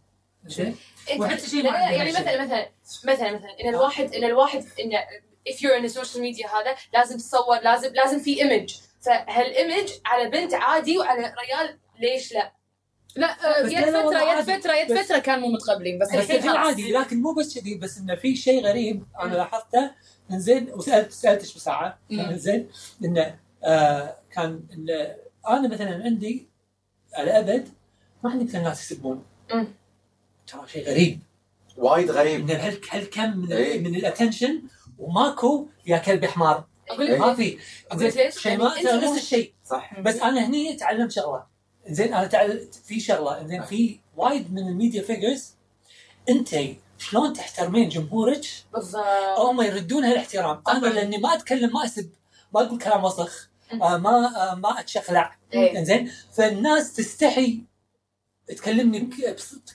زين 0.46 0.76
وحتى 1.18 1.50
شيء 1.50 1.62
ما 1.62 1.78
يعني. 1.78 2.10
مثلا 2.10 2.44
مثلا 2.44 2.68
مثلا 3.04 3.32
مثلا 3.32 3.60
إن 3.60 3.68
الواحد 3.68 4.14
إن 4.14 4.24
الواحد 4.24 4.64
إن 4.80 4.92
if 5.48 5.56
you're 5.56 5.80
in 5.80 5.84
ال 5.84 5.89
social 5.89 6.22
media 6.22 6.46
هذا 6.46 6.76
لازم 6.94 7.16
تصور 7.16 7.60
لازم 7.60 7.94
لازم 7.94 8.18
في 8.18 8.42
image 8.42 8.74
فهال 9.00 9.34
image 9.34 9.90
على 10.06 10.30
بنت 10.30 10.54
عادي 10.54 10.98
وعلى 10.98 11.20
ريال 11.20 11.78
ليش 12.00 12.32
لا؟ 12.32 12.57
لا 13.18 13.26
آه، 13.26 13.66
يد 13.66 13.84
فترة 13.84 14.22
يد. 14.40 14.60
فترة 14.60 14.72
يد 14.74 15.00
فترة 15.02 15.18
كان 15.18 15.40
مو 15.40 15.48
متقبلين 15.48 15.98
بس 15.98 16.08
بس 16.08 16.30
الحين 16.30 16.48
عادي 16.50 16.92
لكن 16.92 17.22
مو 17.22 17.32
بس 17.32 17.58
كذي 17.58 17.74
بس 17.74 17.98
إنه 17.98 18.14
في 18.14 18.36
شيء 18.36 18.64
غريب 18.64 19.04
أنا 19.20 19.34
لاحظته. 19.34 19.90
انزين 20.30 20.70
وسالت 20.72 21.12
سالتش 21.12 21.54
بساعة. 21.54 21.98
انزين 22.12 22.68
إنه 23.04 23.38
آه 23.64 24.16
كان 24.32 24.62
إنه 24.72 25.14
أنا 25.48 25.68
مثلا 25.68 26.04
عندي 26.04 26.46
على 27.14 27.38
أبد 27.38 27.68
ما 28.24 28.30
عندي 28.30 28.44
مثل 28.44 28.58
الناس 28.58 28.90
يسبون. 28.92 29.24
ترى 30.46 30.68
شيء 30.72 30.88
غريب. 30.90 31.20
وايد 31.76 32.10
غريب. 32.10 32.50
ان 32.50 32.56
هال- 32.56 32.80
هالكم 32.90 33.38
من 33.38 33.52
إيه. 33.52 33.80
من 33.80 33.94
ال 33.94 34.01
attention 34.01 34.62
وماكو 34.98 35.66
يا 35.86 35.98
كلب 35.98 36.24
حمار. 36.24 36.64
أقول 36.90 37.06
إيه. 37.06 37.14
لك 37.14 37.20
ما 37.20 37.34
في 37.34 37.58
ما 37.92 38.76
أنت 38.76 38.86
ترى 38.86 38.96
نفس 39.10 39.16
الشيء. 39.22 39.52
صح. 39.64 40.00
بس 40.00 40.16
أنا 40.16 40.46
هني 40.46 40.74
تعلمت 40.76 41.12
شغلة. 41.12 41.46
زين 41.88 42.14
أنا 42.14 42.26
تعلمت 42.26 42.74
في 42.74 43.00
شغلة 43.00 43.46
زين 43.46 43.62
في 43.62 43.98
وايد 44.16 44.52
من 44.52 44.68
ال 44.68 44.74
media 44.74 45.02
figures 45.02 45.54
أنت 46.28 46.56
شلون 46.98 47.32
تحترمين 47.32 47.88
جمهورك؟ 47.88 48.44
بالضبط. 48.72 49.04
هم 49.38 49.62
يردون 49.62 50.04
هالاحترام. 50.04 50.62
أنا. 50.68 50.86
لأني 50.86 51.18
ما 51.18 51.34
أتكلم 51.34 51.72
ما 51.72 51.84
أسب 51.84 52.10
ما 52.54 52.62
أقول 52.62 52.78
كلام 52.78 53.04
وسخ. 53.04 53.48
آه 53.72 53.96
ما 53.96 54.50
آه 54.50 54.54
ما 54.54 54.80
اتشخلع 54.80 55.38
إيه. 55.54 55.84
زين 55.84 56.12
فالناس 56.32 56.92
تستحي 56.92 57.62
تكلمني 58.46 59.10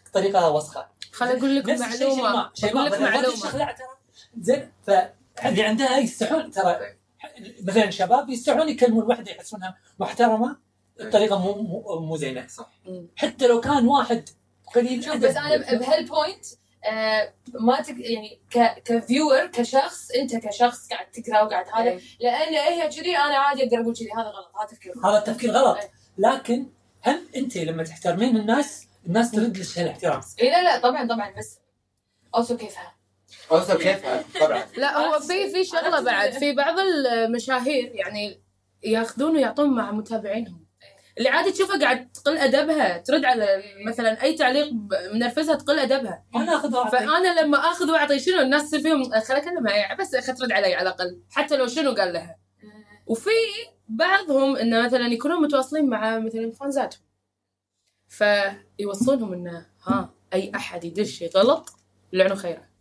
بطريقة 0.09 0.51
وسخة. 0.51 0.87
خليني 1.11 1.39
أقول 1.39 1.55
لك 1.55 1.69
معلومة. 1.69 2.51
أقول 2.63 2.85
لك 2.85 3.01
معلومة. 3.01 3.75
زين 4.39 4.71
فاللي 4.87 5.63
عندها 5.63 5.97
يستحون. 5.97 6.51
ترى 6.51 6.95
مثلا 7.63 7.89
شباب 7.89 8.29
يستحون 8.29 8.69
يكلمون 8.69 9.03
واحدة 9.03 9.31
يحسونها 9.31 9.77
محترمة. 9.99 10.72
بطريقه 10.99 11.39
مو 11.39 11.53
مو, 11.53 11.99
مو 11.99 12.17
زينة 12.17 12.47
صح. 12.47 12.71
حتى 13.15 13.47
لو 13.47 13.61
كان 13.61 13.87
واحد 13.87 14.29
قليل 14.75 15.03
شوف. 15.03 15.15
بس 15.15 15.37
أنا 15.37 15.57
بهال 15.57 15.90
point 15.90 16.45
آه 16.85 17.33
ما 17.53 17.81
تك 17.81 17.95
يعني 17.99 18.41
ك 18.51 18.83
ك 18.85 18.94
viewer 18.94 19.47
كشخص 19.47 20.11
أنت 20.11 20.35
كشخص 20.35 20.87
قاعد 20.89 21.11
تقرأ 21.11 21.41
وقاعد 21.41 21.65
هذا 21.73 21.89
إيه. 21.89 21.99
لأن 22.19 22.53
هي 22.53 22.89
كذي 22.89 23.17
أنا 23.17 23.37
عادي 23.37 23.63
أقدر 23.63 23.81
أقول 23.81 23.95
كذي 23.95 24.11
هذا 24.11 24.27
غلط 24.27 24.51
هذا 24.59 24.67
تفكير 24.67 24.93
هذا 25.05 25.17
التفكير 25.17 25.51
غلط. 25.51 25.77
إيه. 25.77 25.91
لكن 26.17 26.69
هم 27.07 27.19
أنت 27.35 27.57
لما 27.57 27.83
تحترمين 27.83 28.37
الناس 28.37 28.87
الناس 29.05 29.31
ترد 29.31 29.57
لك 29.57 29.77
هالاحترام 29.77 30.21
اي 30.41 30.49
لا 30.49 30.63
لا 30.63 30.79
طبعا 30.79 31.07
طبعا 31.07 31.33
بس 31.37 31.59
also 32.35 32.57
كيفها؟ 32.57 32.95
also 33.51 33.77
كيفها 33.77 34.23
طبعا. 34.41 34.63
لا 34.77 34.97
هو 34.97 35.19
في 35.19 35.49
في 35.49 35.63
شغلة 35.63 36.01
بعد 36.01 36.31
في 36.31 36.53
بعض 36.53 36.79
المشاهير 36.79 37.91
يعني 37.95 38.41
ياخذون 38.83 39.35
ويعطون 39.35 39.69
مع 39.69 39.91
متابعينهم. 39.91 40.62
اللي 41.17 41.29
عادي 41.29 41.51
تشوفها 41.51 41.79
قاعد 41.79 42.11
تقل 42.11 42.37
أدبها 42.37 42.97
ترد 42.97 43.25
على 43.25 43.63
مثلا 43.87 44.23
أي 44.23 44.33
تعليق 44.33 44.71
منرفزها 45.13 45.55
تقل 45.55 45.79
أدبها. 45.79 46.25
أنا 46.35 46.55
أخذ 46.55 46.75
واعطي. 46.75 46.97
فأنا 46.97 47.41
لما 47.41 47.57
أخذ 47.57 47.91
واعطي 47.91 48.19
شنو 48.19 48.41
الناس 48.41 48.63
تصير 48.63 48.79
فيهم؟ 48.79 49.03
خل 49.03 49.33
اكلمها 49.33 49.73
يعني 49.73 50.01
بس 50.01 50.11
ترد 50.11 50.51
علي 50.51 50.75
على 50.75 50.89
الأقل. 50.89 51.21
حتى 51.31 51.57
لو 51.57 51.67
شنو 51.67 51.91
قال 51.91 52.13
لها. 52.13 52.37
وفي 53.07 53.29
بعضهم 53.87 54.55
إنه 54.55 54.85
مثلا 54.85 55.07
يكونون 55.07 55.41
متواصلين 55.41 55.89
مع 55.89 56.19
مثلا 56.19 56.51
فانزاتهم. 56.51 57.01
فيوصلونهم 58.07 59.33
إنه 59.33 59.65
ها 59.83 60.13
أي 60.33 60.51
أحد 60.55 60.83
يدش 60.83 61.11
شيء 61.11 61.37
غلط 61.37 61.69
لعنوا 62.13 62.35
خيره 62.35 62.72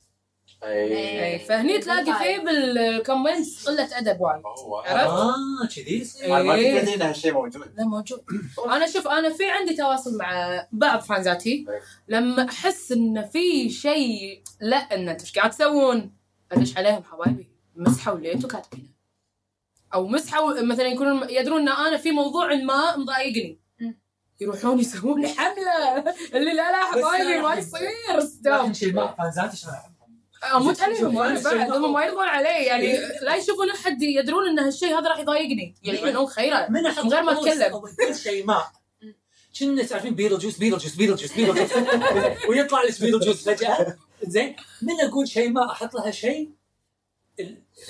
اي 0.65 1.25
اي 1.25 1.39
فهني 1.39 1.79
تلاقي 1.79 2.05
فيه 2.05 2.39
بال 2.39 2.65
comments 2.65 3.69
قلة 3.69 3.99
أدب 3.99 4.21
وايد. 4.21 4.43
عرفت؟ 4.87 5.11
آه 5.11 5.67
كذي؟ 5.77 6.01
يصير. 6.01 6.37
أنا 6.37 6.43
ما 6.43 6.55
إيه. 6.55 6.81
كنت 6.81 6.83
ادري 6.83 6.95
ان 6.95 7.03
هالشيء 7.03 7.33
موجود. 7.33 7.73
لا 7.77 7.85
موجود. 7.85 8.25
أنا 8.67 8.87
شوف 8.87 9.09
أنا 9.09 9.33
في 9.33 9.51
عندي 9.51 9.77
تواصل 9.77 10.19
مع 10.19 10.67
بعض 10.73 11.01
فانزاتي 11.01 11.51
إيه. 11.69 11.81
لما 12.09 12.49
أحس 12.49 12.93
إن 12.93 13.29
في 13.29 13.71
شيء 13.71 14.43
لا 14.61 14.77
إن 14.77 15.09
أنتم 15.09 15.25
إيش 15.25 15.39
قاعد 15.39 15.51
تسوون؟ 15.51 16.17
أدش 16.53 16.77
عليهم 16.77 17.05
حبايبي. 17.05 17.49
مسحوا 17.77 18.15
اللي 18.15 18.33
أنتم 18.33 18.49
كاتبينه. 18.49 18.89
أو 19.95 20.07
مسحوا 20.07 20.61
مثلا 20.61 20.87
يكونون 20.87 21.31
يدرون 21.31 21.69
إن 21.69 21.87
أنا 21.87 21.97
في 21.97 22.11
موضوع 22.11 22.55
ما 22.55 22.97
مضايقني. 22.97 23.61
يروحون 24.41 24.79
يسوون 24.79 25.21
لي 25.21 25.29
حملة. 25.29 25.99
اللي 26.35 26.53
لا 26.53 26.73
لا 26.73 26.85
حبايبي 26.85 27.41
ما 27.41 27.55
يصير 27.55 28.21
ستوب 28.21 28.73
أموت 30.45 30.81
عليهم 30.81 31.19
أنا 31.19 31.41
بعد 31.41 31.71
هم 31.71 31.93
ما 31.93 32.05
يرضون 32.05 32.29
علي 32.29 32.65
يعني 32.65 32.99
لا 33.23 33.37
يشوفون 33.37 33.71
أحد 33.71 34.03
يدرون 34.03 34.49
إن 34.49 34.59
هالشيء 34.59 34.99
هذا 34.99 35.09
راح 35.09 35.19
يضايقني. 35.19 35.75
يلعنون 35.85 36.27
خيره 36.27 36.67
من 36.71 36.87
غير 36.87 37.23
ما 37.23 37.35
كل 37.35 38.15
شيء 38.15 38.47
ما. 38.47 38.65
كنا 39.61 39.83
تعرفين 39.83 40.15
بيتل 40.15 40.39
جوس 40.39 40.59
بيتل 40.59 40.79
جوس 40.79 40.95
بيتل 40.95 41.17
جوس 41.17 41.33
بيتل 41.33 41.55
جوس 41.55 41.71
ويطلع 42.49 42.83
لك 42.83 43.01
بيتل 43.01 43.21
جوس 43.21 43.49
فجأة. 43.49 43.97
زين. 44.23 44.57
من 44.83 45.01
أقول 45.09 45.29
شيء 45.29 45.51
ما 45.51 45.73
أحط 45.73 45.95
لها 45.95 46.11
شيء؟ 46.11 46.51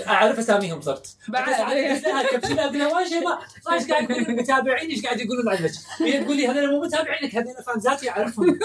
أعرف 0.06 0.38
أساميهم 0.38 0.80
صرت. 0.80 1.16
بعد. 1.28 2.26
كبسولة 2.30 2.87
أقول 2.87 3.09
شيء 3.09 3.25
ما. 3.25 3.38
إيش 3.73 3.90
قاعد 3.90 4.11
يقولون؟ 4.11 4.37
متابعين 4.37 4.90
إيش 4.90 5.02
قاعد 5.02 5.21
يقولون 5.21 5.49
عنك 5.49 5.73
هي 5.99 6.25
تقول 6.25 6.37
لي 6.37 6.49
هذول 6.49 6.71
مو 6.71 6.80
متابعينك 6.80 7.37
هذول 7.37 7.54
فانزاتي 7.66 8.11
اعرفهم 8.11 8.59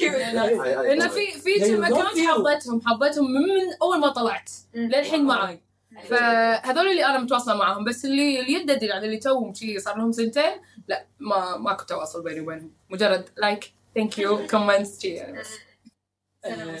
لأن 0.00 1.08
في 1.08 1.32
في 1.32 1.54
They 1.60 1.66
كم 1.66 1.82
love 1.84 1.86
account 1.86 2.16
you. 2.18 2.28
حبيتهم 2.28 2.82
حبيتهم 2.86 3.24
من, 3.32 3.40
من 3.40 3.72
أول 3.82 3.98
ما 4.00 4.08
طلعت 4.08 4.50
للحين 4.74 5.24
معاي. 5.24 5.60
فهذول 6.08 6.88
اللي 6.88 7.06
أنا 7.06 7.18
متواصلة 7.18 7.54
معاهم 7.56 7.84
بس 7.84 8.04
اللي 8.04 8.40
اللي 8.40 8.52
يدد 8.52 8.82
يعني 8.82 9.06
اللي 9.06 9.16
توهم 9.18 9.54
شي 9.54 9.78
صار 9.78 9.96
لهم 9.98 10.12
سنتين 10.12 10.52
لا 10.88 11.06
ما 11.20 11.56
ماكو 11.56 11.84
تواصل 11.84 12.24
بيني 12.24 12.40
وبينهم. 12.40 12.70
مجرد 12.90 13.28
like 13.36 13.72
thank 13.94 14.18
you 14.18 14.46
comments 14.46 15.00
شي 15.00 15.08
يعني 15.08 15.38
بس. 15.40 15.48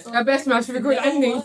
أبي 0.06 0.34
أسمع 0.34 0.60
شو 0.60 0.72
بيقول 0.72 0.98
عني. 0.98 1.34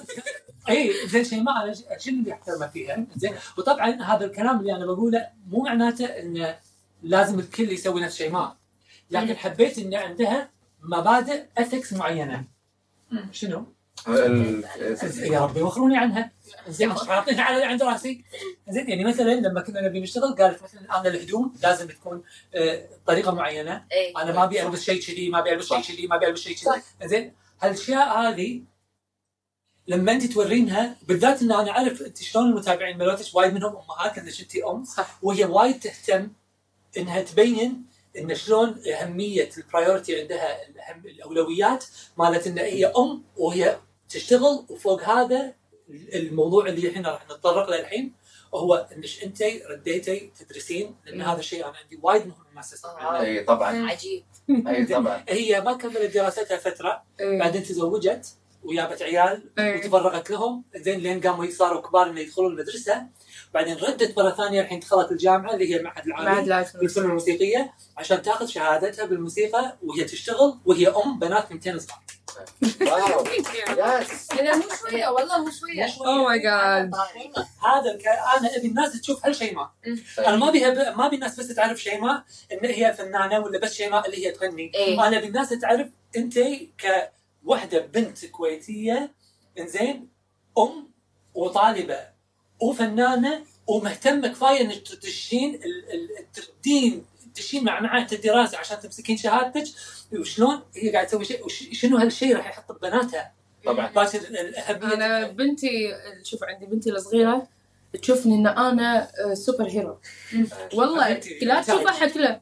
اي 0.69 0.93
زين 1.07 1.23
شيء 1.23 1.41
ما 1.43 1.63
أنا 1.63 1.73
شنو 1.97 2.19
اللي 2.19 2.33
احترمه 2.33 2.67
فيها؟ 2.67 3.05
زين 3.15 3.33
وطبعا 3.57 4.01
هذا 4.01 4.25
الكلام 4.25 4.59
اللي 4.59 4.75
أنا 4.75 4.85
بقوله 4.85 5.27
مو 5.49 5.61
معناته 5.63 6.05
إنه 6.05 6.55
لازم 7.03 7.39
الكل 7.39 7.71
يسوي 7.71 8.01
نفس 8.01 8.15
شيء 8.17 8.31
ما. 8.31 8.55
لكن 9.11 9.35
حبيت 9.38 9.77
ان 9.77 9.93
عندها 9.95 10.49
مبادئ 10.83 11.45
اثكس 11.57 11.93
معينة. 11.93 12.43
شنو؟ 13.31 13.65
يا 15.17 15.39
ربي 15.39 15.62
وخروني 15.62 15.98
عنها. 15.98 16.31
زين 16.67 16.93
حاطينها 16.93 17.43
على 17.43 17.63
عند 17.63 17.83
راسي. 17.83 18.24
زين 18.69 18.89
يعني 18.89 19.03
مثلا 19.03 19.33
لما 19.33 19.62
كنا 19.62 19.81
نبي 19.81 20.00
نشتغل 20.00 20.36
قالت 20.36 20.63
مثلا 20.63 21.00
أنا 21.00 21.07
الهدوم 21.07 21.53
لازم 21.63 21.88
تكون 21.88 22.24
آه، 22.55 22.89
بطريقه 23.03 23.31
معينة. 23.31 23.86
أنا 24.17 24.33
ما 24.33 24.43
أبي 24.43 24.63
ألبس 24.63 24.83
شيء 24.83 25.01
كذي 25.01 25.29
ما 25.29 25.39
أبي 25.39 25.53
ألبس 25.53 25.67
شيء 25.67 25.81
كذي 25.81 26.07
ما 26.07 26.15
أبي 26.15 26.27
ألبس 26.27 26.39
شيء 26.39 26.55
كذي. 26.55 27.07
زين 27.07 27.33
هالأشياء 27.62 28.19
هذه 28.19 28.62
لما 29.88 30.12
أنت 30.12 30.25
تورينها 30.25 30.95
بالذات 31.07 31.41
إن 31.41 31.51
أنا 31.51 31.71
أعرف 31.71 32.01
أنت 32.01 32.17
شلون 32.17 32.50
المتابعين 32.50 32.98
مالتك 32.98 33.36
وايد 33.36 33.53
منهم 33.53 33.75
أمهات 33.75 34.17
لانك 34.17 34.39
انت 34.39 34.55
أم 34.55 34.83
وهي 35.21 35.45
وايد 35.45 35.79
تهتم 35.79 36.31
إنها 36.98 37.21
تبين 37.21 37.86
إن 38.19 38.35
شلون 38.35 38.81
أهمية 38.88 39.49
ال 39.57 39.65
priority 39.65 40.21
عندها 40.21 40.67
الأهم 40.67 41.05
الأولويات 41.05 41.85
مالت 42.17 42.47
إن 42.47 42.57
هي 42.57 42.85
أم 42.85 43.23
وهي 43.38 43.79
تشتغل 44.09 44.65
وفوق 44.69 45.03
هذا 45.03 45.53
الموضوع 45.89 46.67
اللي 46.67 46.89
إحنا 46.89 47.11
راح 47.11 47.25
نتطرق 47.25 47.69
له 47.69 47.79
الحين 47.79 48.13
هو 48.53 48.88
انك 48.95 49.23
أنت 49.23 49.43
رديتي 49.69 50.31
تدرسين 50.39 50.95
لأن. 51.05 51.21
هذا 51.21 51.39
الشيء 51.39 51.65
أنا 51.65 51.77
عندي 51.83 51.99
وايد 52.01 52.27
مهم 52.27 52.61
تسمع 52.61 52.91
عنه 52.91 53.21
اي 53.21 53.43
طبعا. 53.43 53.89
عجيب. 53.89 54.23
اي 54.67 54.85
طبعا. 54.85 55.25
هي 55.29 55.61
ما 55.61 55.73
كملت 55.73 56.13
دراستها 56.13 56.57
فترة 56.57 57.03
بعدين 57.19 57.63
تزوجت 57.63 58.35
وجابت 58.63 59.01
عيال 59.01 59.49
إيه. 59.59 59.77
وتفرغت 59.77 60.29
لهم 60.29 60.63
زين 60.75 60.99
لين 60.99 61.21
قاموا 61.21 61.49
صاروا 61.51 61.81
كبار 61.81 62.09
إنه 62.09 62.19
يدخلون 62.19 62.51
المدرسة. 62.51 63.07
بعدين 63.53 63.77
ردت 63.77 64.20
مرة 64.20 64.29
ثانية 64.29 64.62
الحين 64.62 64.79
دخلت 64.79 65.12
الجامعة 65.12 65.53
اللي 65.53 65.74
هي 65.74 65.77
المعهد 65.77 66.06
العالي 66.06 66.65
للفنون 66.82 67.06
الموسيقية 67.06 67.74
عشان 67.98 68.22
تاخذ 68.22 68.46
شهادتها 68.46 69.06
بالموسيقى 69.06 69.77
وهي 69.84 70.03
تشتغل 70.03 70.60
وهي 70.65 70.88
أم 70.88 71.20
بنات 71.20 71.48
ثنتين 71.48 71.79
صغار. 71.79 72.03
wow. 72.81 73.24
yes 74.01 74.31
أنا 74.32 74.56
مو 74.56 74.63
شوية 74.82 75.08
والله 75.08 75.44
مو 75.44 75.51
شوية. 75.51 75.88
oh 76.01 76.24
my 76.24 76.39
God 76.39 76.91
هذا 77.63 77.91
الك... 77.91 78.08
أنا 78.08 78.56
أبي 78.58 78.68
الناس 78.68 79.01
تشوف 79.01 79.25
هالشيماء. 79.25 79.72
أنا 80.20 80.36
ما 80.36 80.50
أبي 80.50 80.65
ما 80.72 81.06
أبي 81.06 81.15
الناس 81.15 81.39
بس 81.39 81.48
تعرف 81.48 81.82
شيماء 81.82 82.24
إن 82.51 82.65
هي 82.65 82.94
فنانة 82.94 83.39
ولا 83.39 83.60
بس 83.60 83.74
شيماء 83.74 84.06
اللي 84.06 84.27
هي 84.27 84.32
تغني. 84.32 84.72
إيه. 84.75 85.08
أنا 85.08 85.18
أبي 85.18 85.27
الناس 85.27 85.50
تعرف 85.50 85.88
أنت 86.15 86.39
كوحدة 87.46 87.79
بنت 87.79 88.25
كويتية 88.25 89.12
إنزين 89.60 90.10
أم 90.58 90.91
وطالبة. 91.34 92.18
وفنانة 92.61 93.41
ومهتمه 93.67 94.27
كفاية 94.27 94.61
إنك 94.61 94.87
تدشين 94.87 95.55
ال- 95.55 95.91
ال- 95.93 96.43
الدين 96.55 97.05
تدشين 97.35 97.63
مع 97.63 97.79
معهد 97.79 98.13
الدراسه 98.13 98.57
عشان 98.57 98.79
تمسكين 98.79 99.17
شهادتك. 99.17 99.63
وشلون 100.19 100.61
هي 100.75 100.89
قاعدة 100.91 101.07
تسوي 101.07 101.25
شيء؟ 101.25 101.45
وش- 101.45 101.69
شنو 101.71 101.97
هالشيء 101.97 102.35
راح 102.37 102.49
يحط 102.49 102.71
ببناتها؟ 102.71 103.31
طبعا. 103.65 103.87
أنا 104.93 105.27
بنتي 105.27 105.93
شوف 106.23 106.43
عندي 106.43 106.65
بنتي 106.65 106.89
الصغيرة 106.91 107.47
تشوفني 108.01 108.35
إن 108.35 108.47
أنا 108.47 109.07
آه، 109.25 109.33
سوبر 109.33 109.69
هيرو. 109.69 109.99
والله 110.73 111.09
لا 111.41 111.61
تشوف 111.61 111.87
أحد 111.87 112.09
كله 112.11 112.41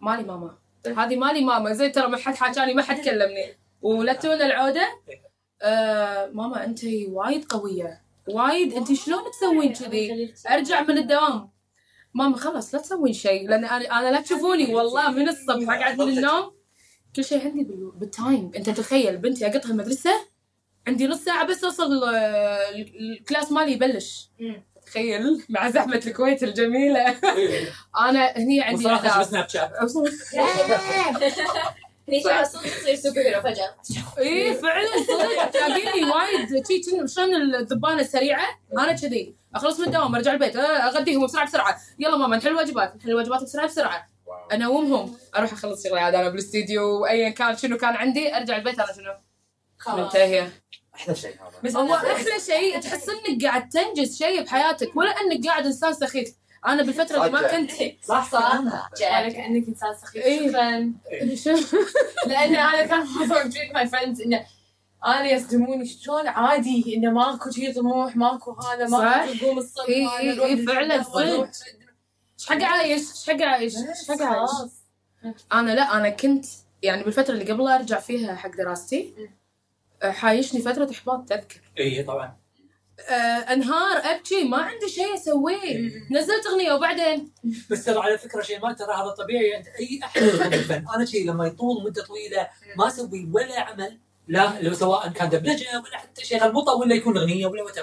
مالي 0.00 0.22
ماما. 0.22 0.58
هذه 0.86 1.16
مالي 1.16 1.44
ماما. 1.44 1.72
زي 1.72 1.88
ترى 1.90 2.08
ما 2.08 2.16
حد 2.16 2.34
حاجاني 2.34 2.74
ما 2.74 2.82
حد 2.82 3.00
كلمني. 3.04 3.54
ولا 3.82 4.12
تون 4.12 4.42
العودة 4.42 4.98
آه 5.62 6.26
ماما 6.26 6.64
انت 6.64 6.80
وايد 7.08 7.44
قوية. 7.44 8.00
وايد. 8.28 8.72
انت 8.74 8.92
شلون 8.92 9.22
تسوين 9.30 9.72
كذي؟ 9.72 10.34
ارجع 10.50 10.82
من 10.82 10.98
الدوام. 10.98 11.50
ماما 12.14 12.36
خلاص 12.36 12.74
لا 12.74 12.80
تسوين 12.80 13.12
شيء 13.12 13.48
لأن 13.48 13.64
أنا 13.64 13.98
أنا 13.98 14.10
لا 14.10 14.20
تشوفوني 14.20 14.74
والله 14.74 15.10
من 15.10 15.28
الصبح. 15.28 15.70
أقعد 15.74 16.00
من 16.00 16.08
النوم. 16.18 16.56
كل 17.16 17.24
شيء 17.24 17.44
عندي 17.44 17.64
بال- 17.64 17.92
بال 17.94 18.13
time 18.13 18.50
انت 18.56 18.70
تخيل 18.70 19.16
بنتي 19.18 19.46
أقطها 19.46 19.70
المدرسة 19.70 20.10
عندي 20.86 21.06
نص 21.06 21.18
ساعة 21.24 21.46
بس 21.46 21.64
أوصل 21.64 21.92
ال- 22.04 23.18
ال 23.20 23.25
class 23.25 23.52
مالي 23.52 23.72
يبلش. 23.72 24.30
تخيل 24.86 25.44
مع 25.48 25.70
زحمة 25.70 26.02
الكويت 26.06 26.42
الجميلة. 26.42 27.16
أنا 28.00 28.26
هني 28.36 28.60
عندي 28.62 28.88
أهداف. 28.90 29.26
Snapchat 29.26 29.70
شبه 32.08 32.44
صدق 32.44 32.62
تصير 32.62 32.94
super 32.96 33.20
hero 33.20 33.40
فجاه 33.42 33.74
إيه 34.18 34.52
فعلا 34.52 34.86
صدق 35.08 35.50
تلاقيني 35.50 36.10
وايد 36.10 36.66
شلون 37.06 37.54
الذبانه 37.54 38.00
السريعه 38.00 38.60
أنا 38.72 38.92
كذي 38.92 39.34
اخلص 39.54 39.80
من 39.80 39.86
الدوام 39.86 40.14
ارجع 40.14 40.32
البيت 40.32 40.56
اغديهم 40.56 41.24
بسرعة 41.26 41.46
بسرعة 41.46 41.80
يلا 41.98 42.16
ماما 42.16 42.36
نحل 42.36 42.48
الواجبات 42.48 42.96
نحل 42.96 43.10
الواجبات 43.10 43.42
بسرعة 43.42 43.66
بسرعة. 43.66 44.08
انومهم 44.52 45.16
أروح 45.36 45.52
اخلص 45.52 45.84
شغلي 45.84 46.00
عاد 46.00 46.14
أنا 46.14 46.28
بالاستديو 46.28 47.02
وايا 47.02 47.28
كان 47.28 47.56
شنو 47.56 47.76
كان 47.76 47.96
عندي 47.96 48.36
ارجع 48.36 48.56
البيت 48.56 48.80
أنا 48.80 48.92
شنو 48.92 49.14
منتهيه 50.02 50.52
أحلى 50.94 51.14
شيء 51.14 51.30
هذا 51.34 51.60
بس 51.64 51.76
هو 51.76 51.94
أحلى 51.94 52.40
شيء 52.46 52.80
تحس 52.80 53.08
إنك 53.08 53.44
قاعد 53.44 53.68
تنجز 53.68 54.18
شيء 54.18 54.42
بحياتك 54.42 54.96
ولا 54.96 55.10
إنك 55.10 55.46
قاعد 55.46 55.66
إنسان 55.66 55.92
سخيف 55.92 56.34
أنا 56.66 56.82
بالفترة 56.82 57.26
اللي 57.26 57.32
ما. 57.40 57.56
كنت 57.56 57.70
صح 58.04 58.30
صح. 58.30 58.54
أنا. 58.54 58.88
أنا 59.00 59.28
كأنك 59.28 59.68
إنسان 59.68 59.94
سخيف. 60.02 60.24
إيه. 60.24 60.48
شكرا. 60.48 60.92
شو- 61.70 61.76
لأن 62.26 62.56
أنا 62.56 62.86
كان 62.86 63.06
موضوع 63.06 63.44
my 63.74 63.86
friends 63.88 64.20
إنه 64.20 64.46
أنا 65.06 65.24
يصدموني. 65.30 65.86
شلون 65.86 66.28
عادي 66.28 66.96
إنه 66.96 67.10
ماكو 67.10 67.50
شي 67.50 67.72
طموح 67.72 68.16
ماكو 68.16 68.52
هذا 68.52 68.86
صح. 68.86 68.98
ماكو 68.98 69.32
تقوم 69.38 69.58
الصبح 69.58 69.88
إيه، 69.88 70.06
أنا 70.06 70.18
إيه، 70.18 70.44
إيه، 70.44 70.66
فعلاً 70.66 70.94
إيش 70.94 72.46
حق 72.46 72.62
عايش؟ 72.62 73.02
إيش 73.02 73.26
حق 73.30 73.42
عايش؟ 73.46 73.74
إيش 73.76 74.08
حق 74.08 74.22
عايش؟ 74.22 74.50
خلاص. 74.50 74.72
أنا 75.52 75.70
لا 75.72 75.96
أنا 75.96 76.08
كنت 76.10 76.46
يعني 76.82 77.02
بالفترة 77.04 77.34
اللي 77.34 77.52
قبل 77.52 77.68
أرجع 77.68 78.00
فيها 78.00 78.34
حق 78.34 78.50
دراستي 78.56 79.14
حايشني 80.02 80.60
فترة 80.60 80.90
إحباط 80.92 81.28
تذكر. 81.28 81.60
اي 81.78 82.02
طبعا. 82.02 82.36
آه، 83.00 83.12
أنهار 83.52 83.96
أبكي 83.96 84.44
ما 84.44 84.56
عندي 84.56 84.88
شيء 84.88 85.14
أسويه. 85.14 85.90
نزلت 86.10 86.46
أغنية 86.46 86.72
وبعدين؟ 86.72 87.32
بس 87.70 87.84
ترى 87.84 87.98
على 87.98 88.18
فكرة 88.18 88.42
شيء 88.42 88.60
ما 88.60 88.72
ترى 88.72 88.94
هذا 88.94 89.10
طبيعي. 89.18 89.56
أنت 89.56 89.66
أي 89.66 90.00
أحد 90.04 90.22
الفن 90.22 90.84
أنا 90.94 91.04
شيء 91.04 91.30
لما 91.30 91.46
يطول 91.46 91.84
مدة 91.84 92.04
طويلة 92.04 92.48
ما 92.76 92.86
أسوي 92.86 93.28
ولا 93.32 93.60
عمل 93.60 93.98
لا 94.28 94.52
لو 94.60 94.74
سواء 94.74 95.08
كان 95.08 95.28
دبلجة 95.28 95.82
ولا 95.84 95.98
حتى 95.98 96.24
شيء 96.24 96.44
المطا 96.44 96.72
ولا 96.72 96.94
يكون 96.94 97.16
أغنية 97.16 97.46
ولا 97.46 97.62
وات 97.62 97.78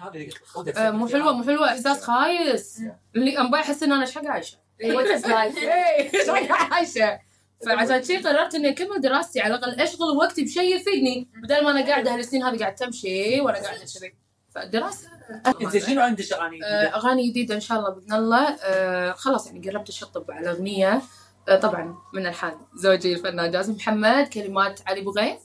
هذا 0.00 0.14
اللي 0.14 0.30
قلت 0.54 0.76
آه، 0.78 0.90
مو 0.90 1.08
حلوة 1.08 1.32
مو 1.32 1.44
حلوة. 1.44 1.68
إحساس 1.68 2.02
خايس. 2.02 2.82
اللي 3.16 3.38
أبغى 3.38 3.60
أحس 3.60 3.82
إن 3.82 3.92
أنا 3.92 4.02
إيش 4.02 4.14
حق 4.14 4.26
عايشة? 4.26 4.58
إيه، 4.80 4.98
إيش 6.14 6.30
حق 6.30 6.74
عايشة؟ 6.74 7.20
فعشان 7.64 8.02
شي 8.04 8.16
قررت 8.16 8.54
إني 8.54 8.68
اكمل 8.68 9.00
دراستي 9.00 9.40
على 9.40 9.54
الأقل 9.54 9.80
أشغل 9.80 10.16
وقتي 10.16 10.44
بشيء 10.44 10.76
يفيدني 10.76 11.28
بدل 11.42 11.64
ما 11.64 11.70
أنا 11.70 11.86
قاعدة 11.86 12.14
هالسنين 12.14 12.42
هذه 12.42 12.58
قاعد 12.58 12.74
تمشي 12.74 13.40
وأنا 13.40 13.58
قاعدة 13.58 13.84
كذي 13.98 14.14
فالدراسه 14.54 15.08
أنت 15.46 15.76
شنو 15.78 16.00
عندك 16.00 16.32
أغاني 16.32 16.64
آه، 16.64 16.96
أغاني 16.96 17.28
جديدة 17.30 17.54
إن 17.54 17.60
شاء 17.60 17.78
الله 17.78 17.90
بإذن 17.90 18.12
الله. 18.12 18.56
آه، 18.62 19.12
خلاص 19.12 19.46
يعني 19.46 19.70
قربت 19.70 19.88
أشطب 19.88 20.30
على 20.30 20.50
أغنية. 20.50 21.02
آه، 21.48 21.56
طبعا 21.56 21.98
من 22.14 22.26
الحان 22.26 22.54
زوجي 22.74 23.12
الفنان 23.12 23.50
جاسم 23.50 23.72
محمد 23.72 24.28
كلمات 24.28 24.80
علي 24.86 25.00
بوغيث 25.00 25.38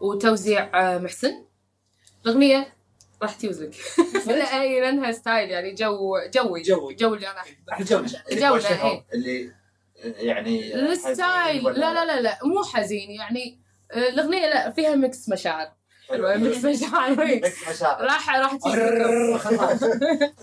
وتوزيع 0.00 0.70
آه، 0.94 0.98
محسن. 0.98 1.44
الأغنية 2.26 2.74
راح 3.22 3.34
تيوزك 3.34 3.74
اي 4.52 4.80
لأنها 4.80 5.12
style 5.12 5.50
يعني 5.50 5.74
جو 5.74 6.18
جوي. 6.34 6.62
جوي. 6.62 6.94
جو 6.94 7.14
اللي 7.14 7.30
أنا 7.30 7.40
أحبه. 7.40 7.76
الحب 8.56 8.86
إيه. 8.86 9.04
اللي 9.14 9.52
يعني 10.02 10.74
ال 10.74 10.87
style. 10.87 11.64
لا 11.64 11.94
لا 11.94 12.04
لا 12.04 12.20
لا 12.20 12.38
مو 12.44 12.62
حزين 12.62 13.10
يعني 13.10 13.60
آه، 13.92 14.08
الأغنية 14.08 14.46
لا 14.46 14.70
فيها 14.70 14.94
mix 14.94 15.28
مشاعر. 15.28 15.72
حلوة 16.08 16.36
mix 16.36 16.64
مشاعر. 16.64 17.16
mix 17.24 17.68
مشاعر. 17.68 18.04
راح 18.04 18.36
راح 18.36 18.52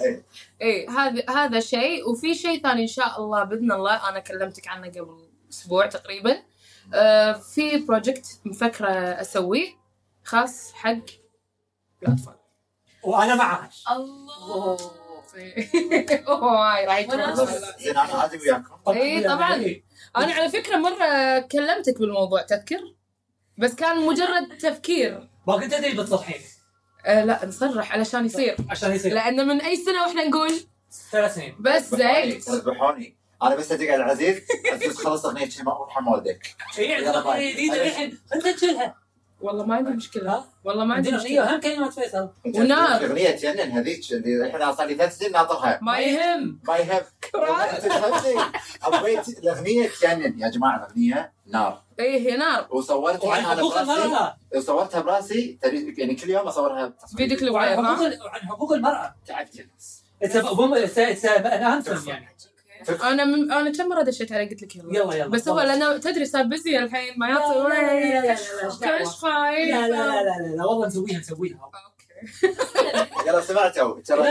إيه. 0.02 0.24
إيه 0.62 0.90
هذا 0.90 1.24
هذا 1.30 1.60
شيء. 1.60 2.10
وفي 2.10 2.36
شيء 2.36 2.62
ثاني 2.62 2.82
إن 2.82 2.88
شاء 2.88 3.20
الله 3.20 3.44
بإذن 3.44 3.72
الله 3.72 4.10
أنا 4.10 4.20
كلمتك 4.20 4.68
عنه 4.68 4.88
قبل 4.88 5.30
أسبوع 5.52 5.86
تقريبا. 5.86 6.44
آه 6.94 7.34
في 7.34 7.78
project 7.78 8.26
مفكرة 8.46 8.90
أسويه 8.92 9.68
خاص 10.24 10.74
حق 10.74 11.06
الاطفال 12.04 12.36
وأنا 13.04 13.36
معك 13.36 13.70
الله. 13.92 14.78
أوه 16.28 16.76
هاي 16.76 16.86
راح 16.86 17.34
زين 17.80 17.98
أنا 17.98 18.00
عادي 18.00 18.38
وياكم. 18.38 18.92
إيه، 18.92 19.28
طبعاً. 19.28 19.56
أنا 20.18 20.34
على 20.34 20.50
فكرة 20.50 20.78
مرة 20.78 21.40
كلمتك 21.40 22.00
بالموضوع 22.00 22.42
تذكر؟ 22.42 22.96
بس 23.58 23.76
كان 23.76 24.06
مجرد 24.06 24.58
تفكير. 24.58 25.30
ما 25.48 25.58
كنت 25.58 25.74
أدري 25.74 25.94
بتصلحين 25.94 26.42
آه 27.06 27.24
لا 27.24 27.46
نصرح 27.46 27.92
علشان 27.94 28.26
يصير. 28.26 28.56
عشان 28.70 28.92
يصير. 28.96 29.14
لأن 29.14 29.48
من 29.48 29.62
أي 29.62 29.76
سنة 29.76 30.04
وإحنا 30.04 30.26
نقول؟ 30.28 30.52
ثلاث 31.12 31.36
سنين. 31.36 31.56
بس 31.60 31.96
زيك 31.96 32.50
ذبحوني 32.50 33.18
أنا 33.44 33.56
بس 33.56 33.72
أدق 33.72 33.86
على 33.92 33.96
العزيز. 34.04 34.42
عزيز 34.74 34.98
خلص 34.98 35.26
أغنية 35.26 35.50
شيء 35.50 35.64
ما 35.64 35.72
أروح 35.72 36.08
والدك 36.08 36.56
في 36.74 36.94
عندنا 36.94 37.18
اغنيه 37.18 37.54
جديده 37.54 37.88
الحين 37.88 38.18
خلينا 38.32 38.50
نسجلها 38.54 38.96
والله 39.42 39.66
ما 39.66 39.76
عندي 39.76 39.92
مشكلة. 39.92 40.44
والله 40.64 40.86
ما 40.86 40.96
عندي 40.96 41.12
مشكلة. 41.12 41.54
اهم 41.54 41.60
كلمات 41.60 41.94
فيصل. 41.94 42.30
ونار. 42.46 43.06
اغنيه 43.06 43.32
تجنن 43.32 43.72
هذيك 43.72 44.12
اللي 44.12 44.48
الحين 44.48 44.76
صار 44.76 44.88
لي 44.88 44.96
ثلاث 44.96 45.18
سنين 45.18 45.32
ناطرها. 45.32 45.80
ما 45.82 46.00
يهم 46.00 46.60
ما 46.68 46.78
يهم 46.78 47.02
أبغيت 48.84 49.30
الأغنية 49.30 49.90
تجنن 49.90 50.40
يا 50.40 50.50
جماعة 50.50 50.78
الأغنية 50.78 51.34
نار. 51.46 51.82
إيه 52.00 52.32
هي 52.32 52.38
نار. 52.38 52.68
وصورتها 52.72 53.40
أنا 53.40 53.62
براسي. 53.62 54.34
وصورتها 54.56 55.02
براسي. 55.02 55.60
يعني 55.98 56.16
كل 56.16 56.30
يوم 56.30 56.48
أصورها. 56.48 56.94
فيديو 57.18 57.38
كليب 57.38 57.54
وعن 57.54 58.42
حقوق 58.50 58.74
المرأة. 58.74 59.16
تعبت 59.26 59.60
الناس 59.60 60.04
anthem 60.24 62.10
يعني. 62.10 62.28
أنا 63.04 63.26
من... 63.26 63.52
أنا 63.52 63.72
كم 63.72 63.90
مره 63.90 64.02
دشيت 64.02 64.32
عليه 64.32 64.50
قلت 64.50 64.62
لك 64.64 64.76
يلا 64.76 65.00
يلا 65.00 65.14
يلا 65.16 65.28
بس 65.28 65.48
هو. 65.50 65.60
لأنه 65.60 65.98
تدري 65.98 66.26
صار 66.26 66.44
بزي 66.44 66.80
الحين 66.80 67.14
ما 67.18 67.26
لا، 67.26 67.34
لا، 67.34 67.40
لا، 69.88 69.88
لا، 69.88 69.88
لا، 69.88 70.48
لا، 70.48 70.56
لا. 70.56 70.66
والله 70.66 70.88
نسويها 70.88 71.20
نسويها 71.20 71.60
okay 71.64 72.56
يلا 73.28 73.42
سمعتوا 73.42 74.02
ترى. 74.02 74.28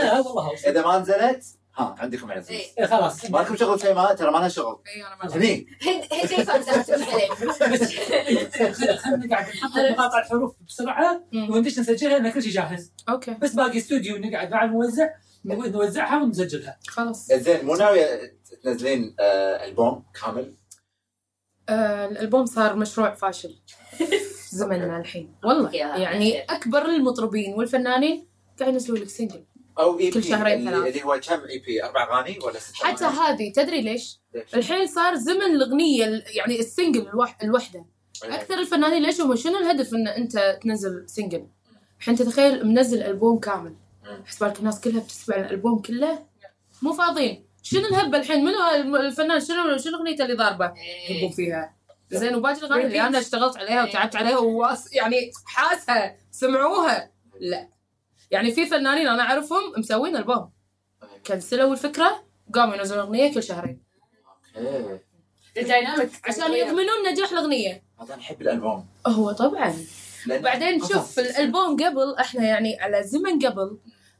اذا 0.67 0.81
ما 0.81 0.99
نزلت 0.99 1.43
ها 1.77 1.95
عندكم 1.99 2.31
عزيز 2.31 2.49
إيه. 2.49 2.65
إيه، 2.79 2.85
خلاص 2.85 3.29
ما 3.31 3.37
لكم 3.37 3.55
شغل 3.55 3.81
شيء 3.81 3.93
ما 3.93 4.13
ترى 4.13 4.31
ما 4.31 4.37
لها 4.37 4.47
شغل 4.47 4.79
اي 4.95 5.01
أنا 5.07 5.15
ما 5.29 5.35
هني 5.37 5.67
هي 5.81 6.01
هي 6.11 6.27
زي 6.27 6.43
fans 6.43 6.81
ات 6.81 6.91
خلينا 8.99 9.25
نقعد 9.25 9.45
نحط 9.49 9.77
مقاطع 9.91 10.19
الحروف 10.19 10.55
بسرعة. 10.67 11.23
وندش 11.33 11.79
نسجلها 11.79 12.19
لأن 12.19 12.31
كل 12.31 12.43
شيء 12.43 12.51
جاهز 12.51 12.91
okay 13.09 13.31
بس 13.41 13.53
باقي 13.53 13.77
استوديو 13.77 14.17
نقعد 14.17 14.51
مع 14.51 14.63
الموزع 14.63 15.09
نو- 15.45 15.63
نوزعها 15.65 16.23
ونسجلها 16.23 16.77
خلاص 16.87 17.27
زين 17.31 17.65
مو 17.65 17.75
ناويه 17.75 18.38
تنزلين 18.63 19.15
آه 19.19 19.65
ألبوم 19.65 20.03
كامل؟ 20.21 20.53
آه 21.69 22.05
الألبوم 22.07 22.45
صار 22.45 22.75
مشروع 22.75 23.13
فاشل. 23.13 23.55
زمننا 24.51 24.97
الحين. 24.97 25.35
والله 25.43 25.75
يا 25.75 25.97
يعني 25.97 26.39
أكبر 26.41 26.85
المطربين 26.85 27.53
والفنانين 27.53 28.27
قاعد 28.59 28.73
ينزلوا 28.73 28.97
لك 28.97 29.09
single 29.09 29.45
أو 29.79 29.99
اي 29.99 30.11
كل 30.11 30.23
شهرين 30.23 30.65
ثلاث. 30.69 30.87
اللي 30.87 31.03
هو 31.03 31.19
كم 31.23 31.39
EP 31.49 31.83
أربع 31.83 32.03
أغاني 32.19 32.39
ولا 32.43 32.59
ست 32.59 32.75
حتى؟ 32.75 33.05
هذه 33.05 33.51
تدري 33.55 33.81
ليش؟ 33.81 34.19
ليش؟ 34.33 34.55
الحين 34.55 34.87
صار 34.87 35.15
زمن 35.15 35.41
الأغنية 35.41 36.05
ال- 36.05 36.23
يعني 36.27 36.59
ال 36.59 36.66
single 36.66 37.07
الوح... 37.07 37.37
الوحدة. 37.43 37.85
أكثر 38.23 38.53
الفنانين 38.59 39.03
ليش 39.03 39.21
هم؟ 39.21 39.35
شنو 39.35 39.57
الهدف 39.57 39.93
إن 39.93 40.07
أنت 40.07 40.59
تنزل 40.63 41.09
single؟ 41.09 41.47
الحين 41.99 42.15
تتخيل 42.15 42.67
منزل 42.67 43.03
ألبوم 43.03 43.39
كامل. 43.39 43.75
بالك 44.41 44.59
الناس 44.59 44.81
كلها 44.81 44.99
بتسمع 45.03 45.35
الألبوم 45.35 45.81
كله؟ 45.81 46.25
مو 46.81 46.93
فاضيين. 46.93 47.45
شنو 47.63 47.87
الهبه 47.87 48.17
الحين؟ 48.17 48.45
منو 48.45 48.95
الفنان؟ 48.95 49.39
شنو 49.39 49.77
شنو 49.77 49.97
أغنيته 49.97 50.23
اللي 50.23 50.35
ضاربة؟ 50.35 50.73
يهبون 51.09 51.31
فيها. 51.31 51.75
زين 52.11 52.35
وباقي 52.35 52.57
الأغاني 52.59 52.85
اللي 52.85 53.01
أنا 53.01 53.19
اشتغلت 53.19 53.57
عليها 53.57 53.83
وتعبت 53.83 54.15
عليها 54.15 54.37
وواس 54.37 54.93
يعني 54.93 55.31
حاسها 55.45 56.17
سمعوها. 56.31 57.11
لا. 57.39 57.69
يعني 58.31 58.51
في 58.51 58.65
فنانين 58.65 59.07
أنا 59.07 59.23
أعرفهم 59.23 59.73
مسوين 59.77 60.15
ألبوم. 60.15 60.51
كنسلوا 61.27 61.73
الفكرة 61.73 62.23
وقاموا 62.49 62.75
ينزلون 62.75 62.99
أغنية 62.99 63.33
كل 63.33 63.43
شهرين. 63.43 63.83
okay. 64.57 64.99
ال 65.57 65.63
dynamic 65.63 66.09
عشان 66.23 66.53
يضمنون 66.53 67.11
نجاح 67.11 67.31
الأغنية. 67.31 67.83
هذا 68.01 68.15
نحب 68.15 68.41
الألبوم. 68.41 68.87
هو 69.07 69.31
طبعا. 69.31 69.73
لأن 70.25 70.41
بعدين 70.41 70.79
قصص. 70.79 70.93
شوف 70.93 71.19
الألبوم 71.19 71.83
قبل 71.83 72.15
إحنا 72.19 72.43
يعني 72.43 72.79
على 72.79 73.03
زمن 73.03 73.45
قبل 73.45 73.77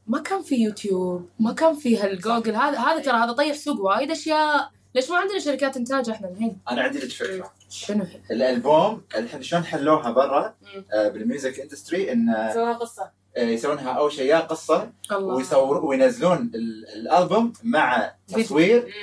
ما 0.09 0.19
كان 0.19 0.41
في 0.41 0.55
يوتيوب 0.55 1.29
ما 1.39 1.53
كان 1.53 1.75
في 1.75 1.97
هالجوجل 1.97 2.55
هذا 2.55 2.79
هذا 2.79 2.99
ترى 2.99 3.17
هذا 3.17 3.31
طيح 3.31 3.55
سوق 3.55 3.79
وايد 3.81 4.11
أشياء. 4.11 4.69
ليش 4.95 5.09
ما 5.09 5.17
عندنا 5.17 5.39
شركات 5.39 5.77
إنتاج 5.77 6.09
إحنا 6.09 6.29
الحين؟ 6.29 6.57
أنا 6.71 6.81
عندي 6.81 6.99
لك 6.99 7.11
فكرة. 7.11 7.51
شنو؟ 7.69 8.03
هي؟ 8.03 8.19
الألبوم 8.31 9.01
الحين 9.15 9.41
شلون 9.41 9.63
حلوها 9.63 10.11
برا. 10.11 10.55
آه، 10.93 11.07
بالميوزك 11.09 11.59
إندستري 11.59 12.11
إن 12.11 12.29
آه، 12.29 12.53
سواها 12.53 12.73
قصة. 12.73 13.11
يسوونها 13.37 13.91
أول 13.91 14.11
شيء 14.11 14.25
يا 14.25 14.39
قصة 14.39 14.91
الله. 15.11 15.35
ويصور 15.35 15.85
وينزلون 15.85 16.51
ال- 16.55 16.85
الألبوم 16.95 17.53
مع 17.63 18.11
تصوير. 18.27 18.93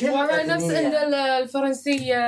كل 0.00 0.06
نفس 0.46 0.70
الفرنسية. 0.70 2.22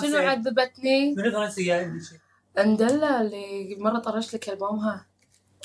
شنو 0.00 0.16
عذبتني؟ 0.18 1.14
من 1.14 1.24
الفرنسية 1.24 1.82
شيء 1.82 2.18
اندلا 2.58 3.20
اللي 3.20 3.76
مرة 3.78 3.98
طرشت 3.98 4.34
لك 4.34 4.48
ألبومها. 4.48 5.06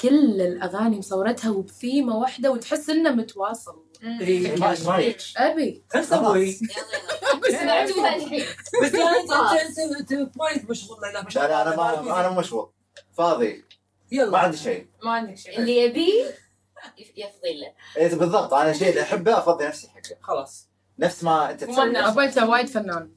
كل 0.01 0.41
الأغاني 0.41 0.97
مصورتها 0.97 1.51
وبثيمة 1.51 2.17
واحدة 2.17 2.51
وتحس 2.51 2.89
إنه 2.89 3.09
متواصل. 3.09 3.83
إيه. 4.21 4.55
ما 4.55 4.71
إيش 4.71 4.88
رايك؟ 4.88 5.17
أبي. 5.38 5.83
خل 5.93 5.99
نسوي 5.99 6.59
بس 7.47 7.53
أنا 7.53 7.71
عجبتها 7.71 8.15
الحين 8.15 8.45
بس 8.83 8.95
أنت 8.95 9.31
أنت 9.99 10.12
أنت 10.12 10.31
وايد 10.38 10.69
مشغول 10.69 10.97
لا 11.13 11.23
مش 11.23 11.38
أنا 11.38 11.75
ما 11.75 12.19
أنا 12.19 12.29
مشغول. 12.29 12.71
فاضي. 13.17 13.53
ما 13.53 13.63
يلا 14.12 14.38
عندي 14.38 14.57
شيء. 14.57 14.88
ما 15.03 15.12
عندك 15.12 15.38
شيء. 15.38 15.59
اللي 15.59 15.77
يبيه 15.77 16.23
يف- 16.97 17.12
يفضي 17.17 17.59
له 17.62 17.73
إيه 17.97 18.15
بالضبط. 18.15 18.53
أنا 18.53 18.73
شيء 18.73 18.89
اللي 18.89 19.01
أحبه 19.01 19.38
أفضي 19.38 19.65
نفسي 19.65 19.88
حقه. 19.88 20.15
خلاص. 20.21 20.69
نفس 20.99 21.23
ما 21.23 21.51
أنت 21.51 21.63
تسوي. 21.63 21.83
الناس. 21.83 22.17
ابيته 22.17 22.49
وايد 22.49 22.67
فنان. 22.67 23.12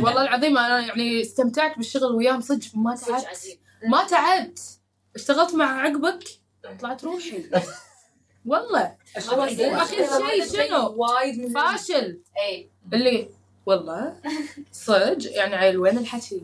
والله 0.00 0.22
العظيم 0.22 0.58
أنا 0.58 0.80
يعني 0.86 1.20
استمتعت 1.20 1.76
بالشغل 1.76 2.14
وياهم. 2.14 2.40
صدق 2.40 2.66
ما 2.74 2.96
تعبت. 2.96 3.58
ما 3.90 4.04
تعبت. 4.06 4.60
اشتغلت 5.16 5.54
مع 5.54 5.80
عقبك؟ 5.80 6.24
طلعت 6.80 7.04
روحي. 7.04 7.44
والله. 8.46 8.96
وآخر 9.32 9.86
شيء 9.86 10.66
شنو؟ 10.66 10.94
وايد 10.96 11.52
فاشل. 11.54 12.20
اي 12.46 12.70
اللي 12.92 13.28
والله. 13.66 14.16
صدق؟ 14.72 15.32
يعني 15.32 15.54
عيل 15.54 15.78
وين 15.78 15.98
الحكي؟ 15.98 16.42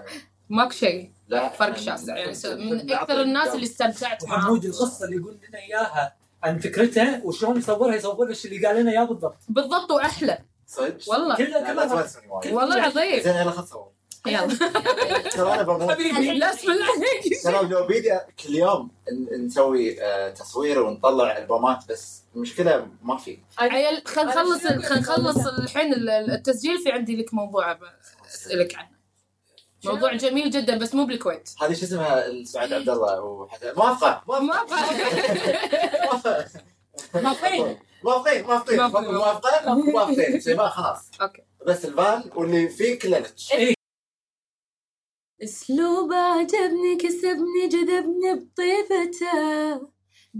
ماكو 0.50 0.70
شيء. 0.70 1.10
لا. 1.28 1.48
فرق 1.48 1.76
شاسع. 1.76 2.16
يعني 2.16 2.34
من 2.70 2.92
أكثر 2.92 3.20
الناس 3.22 3.54
اللي 3.54 3.66
استمتعت 3.66 4.24
معاهم. 4.24 4.42
وحمود 4.42 4.64
القصة 4.64 5.04
اللي 5.04 5.16
يقول 5.16 5.38
لنا 5.48 5.58
إياها 5.58 6.14
عن 6.42 6.58
فكرته 6.58 7.24
وشلون 7.26 7.56
يصورها 7.58 7.94
يصور 7.94 8.26
لك 8.26 8.44
اللي 8.44 8.66
قال 8.66 8.76
لنا 8.76 8.90
إياه 8.90 9.04
بالضبط. 9.04 9.36
بالضبط 9.48 9.90
وأحلى. 9.90 10.38
صدق؟ 10.66 10.96
والله. 11.08 11.36
تونسوني 11.36 12.28
وايد. 12.28 12.52
والله 12.52 12.74
العظيم 12.76 13.20
زين 13.22 13.36
يلا 13.36 13.50
خل 13.50 13.62
نصور 13.62 13.93
يلا. 14.26 14.54
ترى 15.30 15.54
أنا 15.54 15.62
بموت 15.62 15.90
حبيبي 15.92 16.32
لا 16.38 16.54
اسم 16.54 16.70
الله 16.70 16.84
عليك. 16.84 17.42
ترى 17.42 17.68
لو 17.68 17.86
بيدي 17.86 18.18
كل 18.44 18.54
يوم 18.54 18.90
نسوي 19.46 20.02
آه، 20.02 20.30
تصوير 20.30 20.82
ونطلع 20.82 21.38
ألبومات 21.38 21.78
بس 21.88 22.22
المشكلة 22.36 22.86
ما 23.02 23.16
في. 23.16 23.38
عيل 23.58 24.02
خل 24.06 24.26
نخلص 24.26 24.66
خل 24.66 24.98
نخلص 25.00 25.46
الحين 25.46 25.92
ال- 25.92 26.10
ال- 26.10 26.30
التسجيل 26.30 26.78
في 26.78 26.92
عندي 26.92 27.16
لك 27.16 27.34
موضوع 27.34 27.78
أسألك 28.26 28.74
عنه. 28.74 28.94
موضوع 29.84 30.12
جميل 30.12 30.50
جدا 30.50 30.78
بس 30.78 30.94
مو 30.94 31.06
بالكويت. 31.06 31.50
هذه 31.62 31.72
شو 31.74 31.84
اسمها؟ 31.86 32.44
سعد 32.44 32.72
عبد 32.72 32.88
الله 32.88 33.46
موافقه 33.76 34.22
ما 34.42 34.62
أبغى 34.62 34.80
موافقين. 37.14 37.76
موافقين 38.04 38.44
موافقين 38.44 38.76
موافقين. 38.78 39.14
موافقه 39.14 39.74
موافقين 39.74 40.58
خلاص. 40.68 41.10
أوكي. 41.22 41.42
بس 41.66 41.84
الفان 41.84 42.30
واللي 42.34 42.68
فيه 42.68 42.98
كله 42.98 43.18
لتش 43.18 43.52
اسلوبه 45.42 46.16
عجبني 46.16 46.96
كسبني 46.96 47.68
جذبني 47.68 48.34
بطيبته 48.34 49.94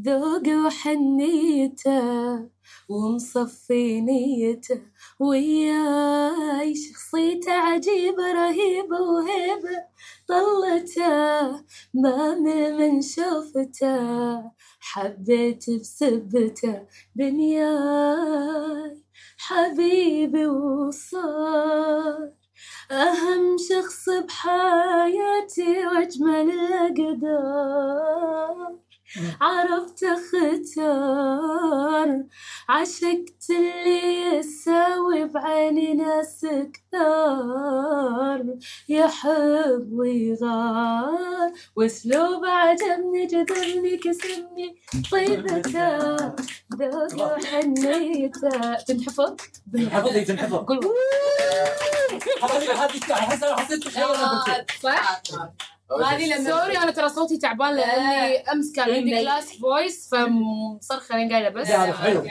ذوقه 0.06 0.66
وحنيته 0.66 2.48
ومصفي 2.88 4.00
نيته. 4.00 4.80
وياي 5.20 6.74
شخصيته 6.74 7.52
عجيبة 7.52 8.32
رهيبة 8.32 9.00
وهيبة 9.00 9.84
طلته 10.28 11.50
ما 11.94 12.34
من 12.78 13.02
شوفته 13.02 14.42
حبيت 14.80 15.70
بسبته. 15.70 16.86
دنياي 17.16 19.02
حبيبي 19.38 20.46
وصار 20.46 22.43
أهم 22.90 23.56
شخص 23.58 24.08
بحياتي 24.10 25.86
وأجمل 25.86 26.50
الأقدار. 26.50 27.94
عرفت 29.40 30.04
اختار. 30.04 30.64
عشقت 32.68 33.50
اللي 33.50 34.36
يساوي 34.36 35.24
بعيني 35.24 35.94
ناس 35.94 36.46
كثار 36.72 38.44
يحب 38.88 39.88
ويغار. 39.92 41.52
واسلوبه 41.76 42.48
عجبني 42.48 43.26
جذبني 43.26 43.96
كسبني 43.96 44.82
طيبته 45.10 46.16
ذوقه 46.76 47.32
وحنيته 47.32 48.74
تنحفظ؟ 48.74 49.36
تنحفظ 49.72 50.08
هي 50.08 50.24
تنحفظ. 50.24 50.54
قول 50.54 50.80
هذه 52.42 52.84
هذه 52.84 53.00
حسيت 53.54 53.84
قلت 53.84 54.70
صح؟ 54.82 55.22
هذه 56.04 56.34
لما 56.36 56.50
sorry 56.50 56.78
أنا 56.78 56.90
ترى 56.90 57.08
صوتي 57.08 57.38
تعبان 57.38 57.76
لأني 57.76 58.52
أمس 58.52 58.72
كان 58.72 58.90
عندي 58.94 59.10
class 59.10 59.58
voice 59.58 60.08
فمصرخة 60.10 61.14
أنا 61.14 61.34
قايلة 61.34 61.48
بس. 61.48 61.68
حلو. 61.70 62.26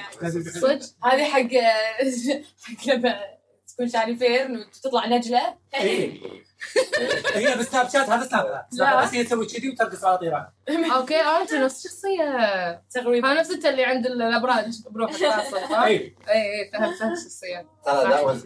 صدق. 0.62 0.80
هذه 1.04 1.24
حق 1.24 1.40
حق 2.64 2.88
لما 2.88 3.20
تكون 3.68 3.90
شعري 3.90 4.16
fair 4.16 4.52
وتطلع 4.52 5.08
نجلة. 5.08 5.56
هي 7.34 7.56
بسناب 7.58 7.90
شات 7.90 8.10
هذا 8.10 8.26
سناب 8.28 8.46
شات. 8.46 8.80
لا. 8.80 9.02
بس 9.02 9.14
هي 9.14 9.24
تسوي 9.24 9.46
كذي 9.46 9.70
وترقص 9.70 10.04
على 10.04 10.18
طيران. 10.18 10.46
okay 10.92 11.16
انت 11.22 11.54
نفس 11.54 11.86
الشخصية. 11.86 12.82
تقريبا. 12.96 13.32
ها 13.32 13.34
نفس 13.34 13.52
أنت 13.52 13.66
اللي 13.66 13.86
عند 13.86 14.06
الأبراج 14.06 14.74
بروح 14.90 15.12
الفاصل 15.12 15.58
ها؟ 15.58 15.84
اي 15.86 16.16
اي 16.30 16.60
اي 16.64 16.72
فهمت 16.74 16.96
فهمت 16.98 17.18
الشخصية. 17.18 17.68
ترى 17.86 18.10
that 18.10 18.20
was 18.20 18.46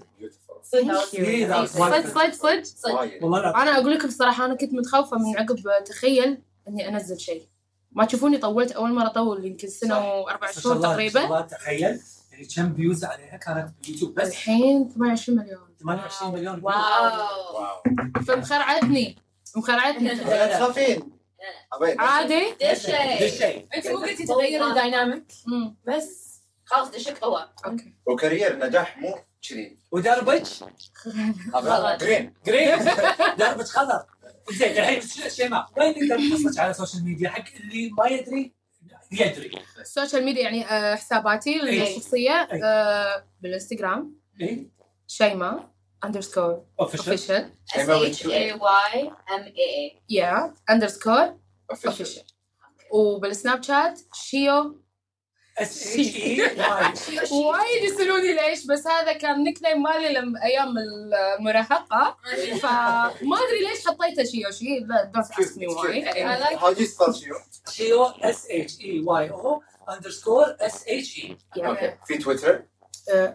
صدق 0.72 1.66
صدق 1.66 2.64
صدق 2.64 3.24
والله 3.24 3.42
لا 3.42 3.62
أنا 3.62 3.78
أقول 3.78 3.94
لكم 3.96 4.08
الصراحه 4.08 4.46
أنا 4.46 4.56
كنت 4.56 4.74
متخوفة 4.74 5.18
من 5.18 5.38
عقب 5.38 5.84
تخيل 5.86 6.38
إني 6.68 6.90
أنزل 6.90 7.20
شيء. 7.20 7.48
ما 7.92 8.06
تشوفوني 8.06 8.38
طولت 8.38 8.72
أول 8.72 8.94
مرة 8.94 9.06
أطول 9.08 9.46
يمكن 9.46 9.68
سنة 9.68 10.14
وأربع 10.14 10.48
ما 10.48 10.54
شهور 10.54 10.76
ما 10.76 10.82
تقريبا. 10.82 11.26
الله 11.26 11.42
تخيل. 11.42 12.00
يعني 12.32 12.48
كم 12.56 12.74
views 12.74 13.06
عليها 13.06 13.38
كانت 13.38 13.74
باليوتيوب 13.82 14.14
بس؟ 14.16 14.28
الحين 14.28 14.90
28 14.90 15.40
مليون. 15.40 15.76
28 15.80 16.34
مليون 16.34 16.60
wow. 16.64 16.74
wow 16.74 18.24
فمخرعتني. 18.28 19.16
مخرعتني 19.56 20.16
تخافين. 20.16 21.12
عادي. 22.00 22.52
دش 22.62 22.90
ذا 22.90 23.26
الشيء 23.26 23.68
أنت 23.76 23.88
مو 23.88 23.98
قلتي 23.98 24.26
تغير 24.26 24.68
ال 24.68 24.75
dynamic. 24.75 25.32
بس. 25.88 26.28
خلاص 26.66 26.92
دشك 26.92 27.18
قوة 27.18 27.50
okay. 27.66 27.94
و 28.06 28.14
career 28.14 28.66
نجاح 28.66 28.98
مو 28.98 29.16
كذي 29.42 29.78
ودربج؟ 29.92 30.48
أبين. 31.54 31.98
green 31.98 32.34
green 32.46 32.86
دربج 33.38 33.66
خضر 33.66 34.06
زين 34.52 34.72
الحين 34.72 35.02
شيماء 35.30 35.66
وين 35.78 35.90
نقدر 35.92 36.22
نحصلك 36.22 36.60
على 36.60 36.72
ال 36.72 36.76
social 36.76 37.04
media 37.06 37.30
حق 37.30 37.44
اللي 37.60 37.90
ما 37.90 38.08
يدري؟ 38.08 38.54
يدري. 39.12 39.52
ال 39.80 39.86
social 39.86 40.24
media 40.26 40.42
يعني 40.44 40.66
آه، 40.66 40.96
حساباتي 40.96 41.62
أي. 41.64 41.84
الشخصية 41.98 42.32
أي. 42.52 42.64
آه، 42.64 43.26
بالإنستغرام. 43.42 44.16
اي 44.42 44.70
شيماء 45.08 45.70
underscore 46.04 46.66
official 46.80 47.52
H 47.70 47.74
A 47.74 48.54
Y 48.60 48.96
M 49.30 49.44
A 49.44 49.48
A. 49.48 50.02
يا 50.10 50.54
underscore 50.70 51.28
official. 51.74 51.86
official 51.88 52.24
وبالسناب 52.92 53.64
شات 53.64 54.00
شيو 54.14 54.62
اس 54.62 54.76
اتش 54.76 54.76
اي 54.76 54.76
واي 54.76 54.84
وايد 57.32 57.84
يسالوني 57.84 58.34
ليش 58.34 58.66
بس 58.66 58.88
هذا 58.88 59.14
كان 59.14 59.44
nickname 59.44 59.84
مالي 59.84 60.14
لما 60.14 60.44
أيام 60.44 60.74
المراهقة. 61.40 62.18
فما 62.62 63.38
أدري 63.48 63.60
ليش 63.70 63.88
حطيته 63.88 64.24
شيو 64.24 64.52
شي 64.52 64.80
لا 64.80 65.04
don't 65.04 65.40
ask 65.40 65.58
me 65.58 65.68
why 65.68 66.06
How 66.58 66.74
do 66.74 66.80
you 66.80 66.88
spell 66.88 67.12
شيو؟ 67.12 67.36
شيو 67.72 68.04
اس 68.06 68.48
اتش 68.52 68.82
اي 68.82 69.00
واي 69.00 69.30
أو 69.32 69.62
underscore 69.90 70.46
S 70.60 70.84
H 70.88 71.18
E 71.58 71.66
okay 71.68 71.94
في 72.08 72.18
تويتر 72.18 72.64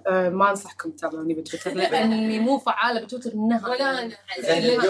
ما 0.09 0.51
أنصحكم 0.51 0.91
تتابعوني 0.91 1.35
بتويتر 1.35 1.71
لأني 1.73 2.39
مو 2.39 2.59
فعالة 2.59 3.01
بتويتر 3.01 3.31
ولا 3.37 3.49
نهائيا 3.49 3.91
أنا. 3.91 4.17
زين 4.41 4.81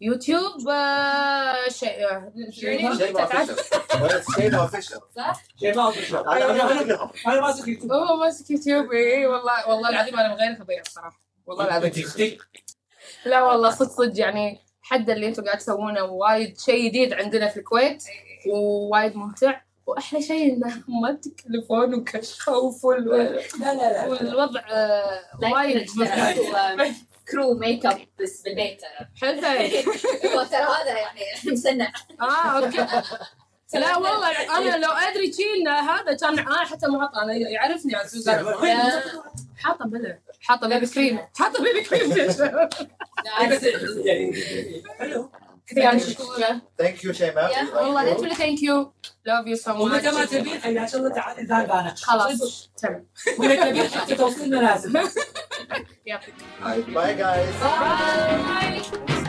يوتيوب 0.00 0.68
آه، 0.68 1.68
شيء 1.68 2.10
آه، 2.10 2.32
شيء 2.50 2.82
ما 2.82 2.88
official 4.58 5.00
شيء 5.60 5.76
ما 5.76 5.92
شيماء 5.92 6.36
أنا 6.36 6.50
أنا 6.50 6.80
أنا 6.80 7.10
أنا 7.26 7.40
ماسك 7.40 7.68
يوتيوب. 7.68 7.92
هو 7.92 8.16
ماسك 8.16 8.50
يوتيوب. 8.50 8.92
اي 8.92 9.26
والله 9.26 9.68
والله 9.68 9.88
العظيم 9.88 10.18
أنا 10.18 10.28
مغير 10.34 10.54
فظيع 10.64 10.80
الصراحه 10.80 11.20
والله 11.46 11.64
العظيم. 11.64 12.38
لا 13.26 13.42
والله 13.42 13.70
صدق 13.70 13.90
صدق 13.90 14.20
يعني 14.20 14.60
حد 14.82 15.10
اللي 15.10 15.28
أنتم 15.28 15.44
قاعد 15.44 15.58
تسوونه 15.58 16.02
وايد 16.02 16.58
شيء 16.58 16.88
جديد 16.88 17.12
عندنا 17.12 17.48
في 17.48 17.56
الكويت 17.56 18.04
ووايد 18.48 19.16
ممتع. 19.16 19.60
وأحلى 19.86 20.22
شيء 20.22 20.54
انه 20.54 20.82
ما 20.88 21.12
تكلفون 21.12 21.94
وكشخوف 21.94 22.84
وال... 22.84 23.04
لا 23.04 23.74
لا 23.74 23.74
لا. 23.74 24.06
والوضع 24.06 24.60
آه، 24.70 25.20
وايد 25.52 25.86
crew 27.30 27.54
makeup 27.54 27.98
بس 28.20 28.42
بالبيت 28.42 28.80
ترى 28.80 29.06
حلو 29.20 29.40
هو 30.30 30.44
ترى 30.44 30.60
هذا 30.60 30.98
يعني 30.98 31.20
مسنع 31.44 31.92
آه 32.20 32.64
okay. 32.64 32.86
لا 33.74 33.96
والله 33.96 34.58
أنا 34.58 34.86
لو 34.86 34.90
أدري 34.92 35.32
شي 35.32 35.42
إن 35.60 35.68
هذا 35.68 36.16
كان 36.16 36.38
أنا 36.38 36.64
حتى 36.64 36.86
ما 36.86 37.10
أنا 37.22 37.32
يعرفني 37.32 37.92
سوزان 38.06 38.46
حاطه 39.58 39.84
بلا 39.84 40.18
حاطه 40.40 40.68
BB 40.68 40.86
cream. 40.86 41.18
حاطه 41.38 41.62
BB 41.62 41.80
cream. 41.80 42.10
بس 43.50 43.62
يعني 45.72 45.88
حلو 45.90 45.98
يعني 45.98 46.10
مشكوره 46.10 46.60
thank 46.78 47.04
you 47.04 47.12
شيماء 47.12 47.64
والله 47.74 48.04
لا 48.04 48.12
تقول 48.14 48.36
thank 48.36 48.62
you 48.62 48.92
love 49.24 49.46
you 49.46 49.56
so 49.56 49.82
ومتى 49.82 50.10
ما 50.10 50.18
much 50.18 50.30
تبين 50.30 50.60
حياك 50.60 50.94
الله 50.94 51.08
تعالي 51.08 51.42
ذاك 51.42 51.98
خلاص 51.98 52.70
تمام 52.76 53.06
ولا 53.38 53.70
تبين 53.70 53.88
حتى 53.88 54.14
توصيل 54.14 54.50
منازل 54.50 55.00
يعطيك 56.06 56.34
باي 56.88 57.14
جايز 57.14 57.54
باي 57.62 59.25